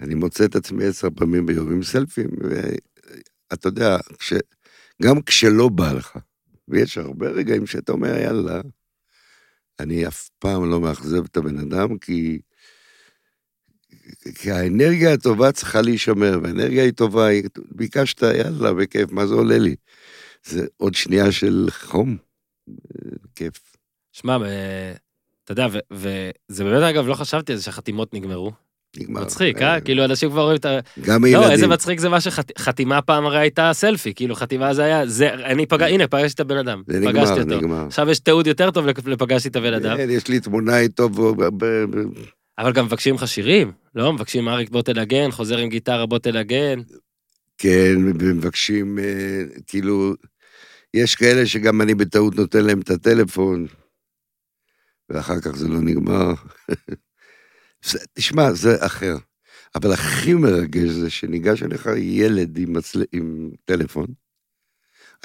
[0.00, 2.28] אני מוצא את עצמי עשר פעמים ביום עם סלפים,
[3.50, 4.32] ואתה יודע, כש...
[5.02, 6.18] גם כשלא בא לך,
[6.68, 8.60] ויש הרבה רגעים שאתה אומר, יאללה,
[9.80, 12.40] אני אף פעם לא מאכזב את הבן אדם, כי...
[14.34, 17.28] כי האנרגיה הטובה צריכה להישמר, והאנרגיה היא טובה,
[17.70, 19.76] ביקשת, יאללה, בכיף, מה זה עולה לי?
[20.44, 22.16] זה עוד שנייה של חום,
[23.34, 23.76] כיף.
[24.12, 24.36] שמע,
[25.44, 28.52] אתה יודע, וזה באמת, אגב, לא חשבתי על זה שהחתימות נגמרו.
[28.96, 29.20] נגמר.
[29.22, 29.80] מצחיק, אה?
[29.80, 30.78] כאילו, אנשים כבר רואים את ה...
[31.00, 31.46] גם הילדים.
[31.46, 35.34] לא, איזה מצחיק זה מה שחתימה פעם הרי הייתה סלפי, כאילו חתימה זה היה, זה,
[35.34, 37.44] אני פגש, הנה, פגשתי את הבן אדם, זה נגמר.
[37.44, 37.86] נגמר.
[37.86, 41.08] עכשיו יש תיעוד יותר טוב לפ- לפגשתי את הבן אדם, כן, יש לי תמונה איתו,
[42.58, 44.12] אבל גם מבקשים לך שירים, לא?
[44.12, 46.80] מבקשים אריק בוא תנגן, חוזר עם גיטרה בוא תנגן.
[47.58, 50.14] כן, ומבקשים, אה, כאילו,
[50.94, 53.66] יש כאלה שגם אני בטעות נותן להם את הטלפון,
[55.08, 56.32] ואחר כך זה לא נגמר.
[57.84, 59.14] זה- תשמע, זה אחר.
[59.74, 63.02] אבל הכי מרגש זה שניגש אליך ילד עם, מצל...
[63.12, 64.06] עם טלפון,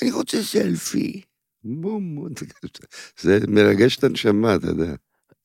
[0.02, 1.22] אני רוצה סלפי.
[1.64, 2.28] בום, בום.
[3.20, 4.94] זה מרגש את הנשמה, אתה יודע.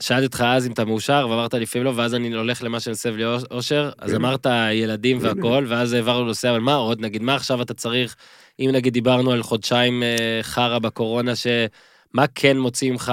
[0.01, 3.25] שאלתי אותך אז אם אתה מאושר, ואמרת לפעמים לא, ואז אני הולך למה שהסב לי
[3.51, 4.17] אושר, אז כן.
[4.17, 5.29] אמרת ילדים הנה.
[5.29, 8.17] והכל, ואז העברנו נושא, אבל מה עוד, נגיד, מה עכשיו אתה צריך,
[8.61, 13.13] אם נגיד דיברנו על חודשיים אה, חרא בקורונה, שמה כן מוציא ממך,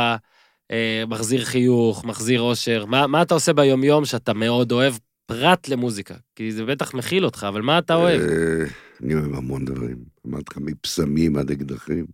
[1.07, 4.93] מחזיר חיוך, מחזיר אושר, מה, מה אתה עושה ביומיום שאתה מאוד אוהב,
[5.25, 6.15] פרט למוזיקה?
[6.35, 8.21] כי זה בטח מכיל אותך, אבל מה אתה אוהב?
[8.21, 8.65] אה,
[9.03, 9.97] אני אוהב המון דברים.
[10.27, 12.05] אמרתי לך, מפסמים עד אקדחים.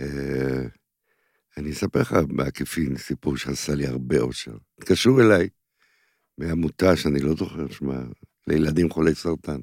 [0.00, 0.66] אה,
[1.56, 4.56] אני אספר לך בעקיפין סיפור שעשה לי הרבה אושר.
[4.78, 5.48] התקשרו אליי
[6.38, 8.02] מעמותה שאני לא זוכר שמה,
[8.46, 9.60] לילדים חולי סרטן.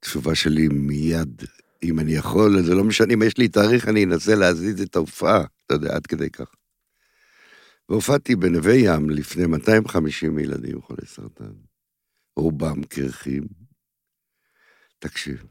[0.00, 1.42] תשובה שלי מיד,
[1.82, 5.44] אם אני יכול, זה לא משנה, אם יש לי תאריך, אני אנסה להזיז את ההופעה,
[5.66, 6.54] אתה יודע, עד כדי כך.
[7.88, 11.52] והופעתי בנווה ים לפני 250 ילדים חולי סרטן.
[12.36, 13.42] רובם קרחים.
[14.98, 15.44] תקשיב,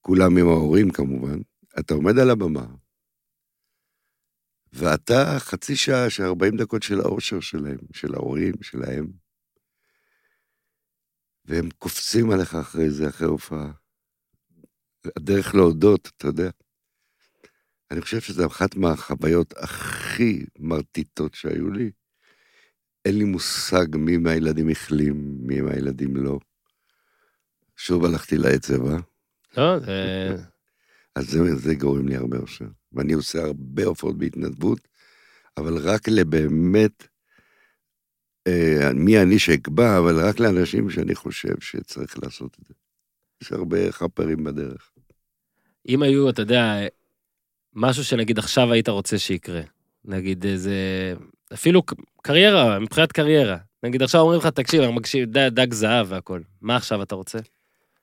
[0.00, 1.38] כולם עם ההורים כמובן,
[1.78, 2.66] אתה עומד על הבמה,
[4.72, 9.12] ואתה חצי שעה, של 40 דקות של האושר שלהם, של ההורים, שלהם,
[11.44, 13.72] והם קופצים עליך אחרי זה, אחרי הופעה.
[15.16, 16.50] הדרך להודות, אתה יודע.
[17.90, 21.90] אני חושב שזו אחת מהחוויות הכי מרטיטות שהיו לי.
[23.04, 26.38] אין לי מושג מי מהילדים החלים, מי מהילדים לא.
[27.76, 28.96] שוב הלכתי לעצב, אה?
[29.56, 30.28] לא, זה...
[31.16, 32.66] אז זה, זה גורם לי הרבה אושר.
[32.92, 34.88] ואני עושה הרבה הופעות בהתנדבות,
[35.56, 37.08] אבל רק לבאמת,
[38.46, 42.74] אה, מי אני שאקבע, אבל רק לאנשים שאני חושב שצריך לעשות את זה.
[43.42, 44.90] יש הרבה חפרים בדרך.
[45.88, 46.74] אם היו, אתה יודע,
[47.76, 49.60] משהו שנגיד עכשיו היית רוצה שיקרה,
[50.04, 50.74] נגיד איזה,
[51.54, 51.82] אפילו
[52.22, 56.76] קריירה, מבחינת קריירה, נגיד עכשיו אומרים לך, תקשיב, אני מקשיב, ד- דג זהב והכל, מה
[56.76, 57.38] עכשיו אתה רוצה?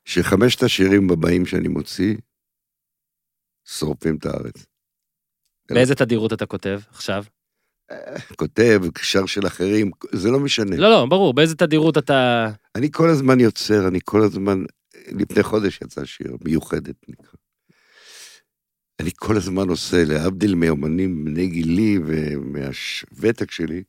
[0.06, 2.16] שחמשת השירים הבאים שאני מוציא,
[3.66, 4.66] שורפים את הארץ.
[5.72, 7.24] באיזה תדירות אתה כותב עכשיו?
[8.36, 10.76] כותב, שר של אחרים, זה לא משנה.
[10.76, 12.50] לא, לא, ברור, באיזה תדירות אתה...
[12.76, 14.64] אני כל הזמן יוצר, אני כל הזמן,
[15.08, 17.43] לפני חודש יצא שיר, מיוחדת נקרא.
[19.00, 23.84] אני כל הזמן עושה, להבדיל מאומנים בני גילי ומהוותק שלי,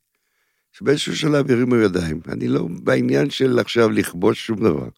[0.73, 2.21] שבאיזשהו שלב הרימו ידיים.
[2.29, 4.89] אני לא בעניין של עכשיו לכבוש שום דבר.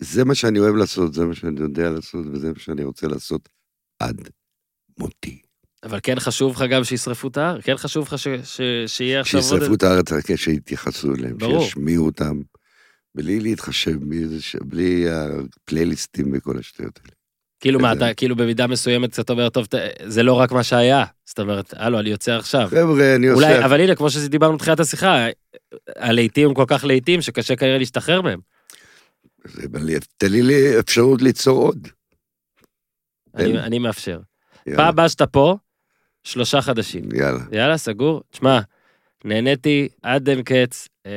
[0.00, 3.48] זה מה שאני אוהב לעשות, זה מה שאני יודע לעשות, וזה מה שאני רוצה לעשות
[3.98, 4.28] עד
[4.98, 5.42] מותי.
[5.82, 7.60] אבל כן חשוב לך גם שישרפו את ההר?
[7.60, 9.50] כן חשוב לך ש- ש- שיהיה עכשיו עוד...
[9.50, 11.64] שישרפו את הארץ, רק שיתייחסו אליהם, ברור.
[11.64, 12.40] שישמיעו אותם,
[13.14, 13.98] בלי להתחשב,
[14.40, 17.17] ש- בלי הפלייליסטים וכל השטויות האלה.
[17.60, 19.66] כאילו מה, אתה כאילו במידה מסוימת קצת אומר, טוב,
[20.04, 21.04] זה לא רק מה שהיה.
[21.26, 22.68] זאת אומרת, הלו, אני יוצא עכשיו.
[22.70, 23.64] חבר'ה, אני אולי, עושה...
[23.64, 25.26] אבל הנה, כמו שדיברנו בתחילת השיחה,
[25.96, 28.40] הלהיטים כל כך להיטים שקשה כנראה להשתחרר מהם.
[30.16, 31.88] תן לי אפשרות ליצור עוד.
[33.34, 33.58] אני.
[33.58, 34.20] אני מאפשר.
[34.76, 35.56] פעם הבאה שאתה פה,
[36.24, 37.04] שלושה חדשים.
[37.14, 37.40] יאללה.
[37.52, 38.22] יאללה, סגור.
[38.30, 38.60] תשמע,
[39.24, 41.12] נהניתי עד אין קץ, אה,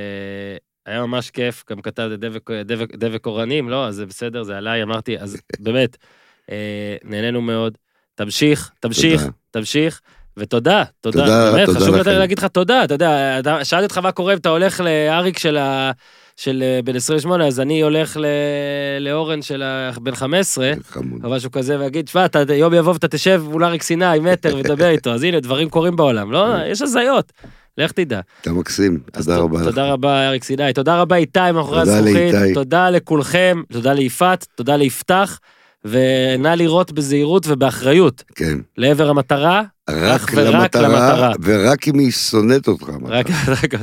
[0.86, 4.84] היה ממש כיף, גם כתב דבק, דבק, דבק אורנים, לא, אז זה בסדר, זה עליי,
[4.84, 5.98] אמרתי, אז באמת,
[7.04, 7.78] נהנינו מאוד.
[8.16, 9.32] תמשיך, תמשיך, תודה.
[9.52, 10.02] תמשיך,
[10.38, 11.20] ותודה, תודה.
[11.22, 12.12] תודה, באמת, תודה חשוב לכם.
[12.12, 15.92] להגיד לך תודה, אתה יודע, שאלתי אותך מה קורה אם אתה הולך לאריק של ה...
[16.38, 18.26] של אה, בן 28, אז אני הולך ל...
[19.00, 21.26] לאורן של ה- בן 15, חמוד.
[21.26, 24.88] או משהו כזה, ויגיד, תשמע, אתה יום יבוא ואתה תשב מול אריק סיני, מטר, ודבר
[24.90, 26.48] איתו, אז הנה, דברים קורים בעולם, לא?
[26.68, 27.32] יש הזיות.
[27.78, 28.20] לך תדע.
[28.42, 29.66] אתה מקסים, תודה רבה לך.
[29.66, 30.74] תודה רבה, אריק סיני.
[30.74, 32.36] תודה רבה, איתי, מאחורי הזכוכית.
[32.54, 35.40] תודה לכולכם, תודה ליפעת, תודה ליפתח,
[35.86, 38.58] ונא לראות בזהירות ובאחריות כן.
[38.78, 41.32] לעבר המטרה, רק ורק למטרה, למטרה.
[41.42, 42.90] ורק אם היא שונאת אותך.
[43.06, 43.74] רק, רק,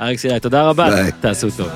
[0.00, 1.12] אריק סיני, תודה רבה, ביי.
[1.20, 1.68] תעשו טוב.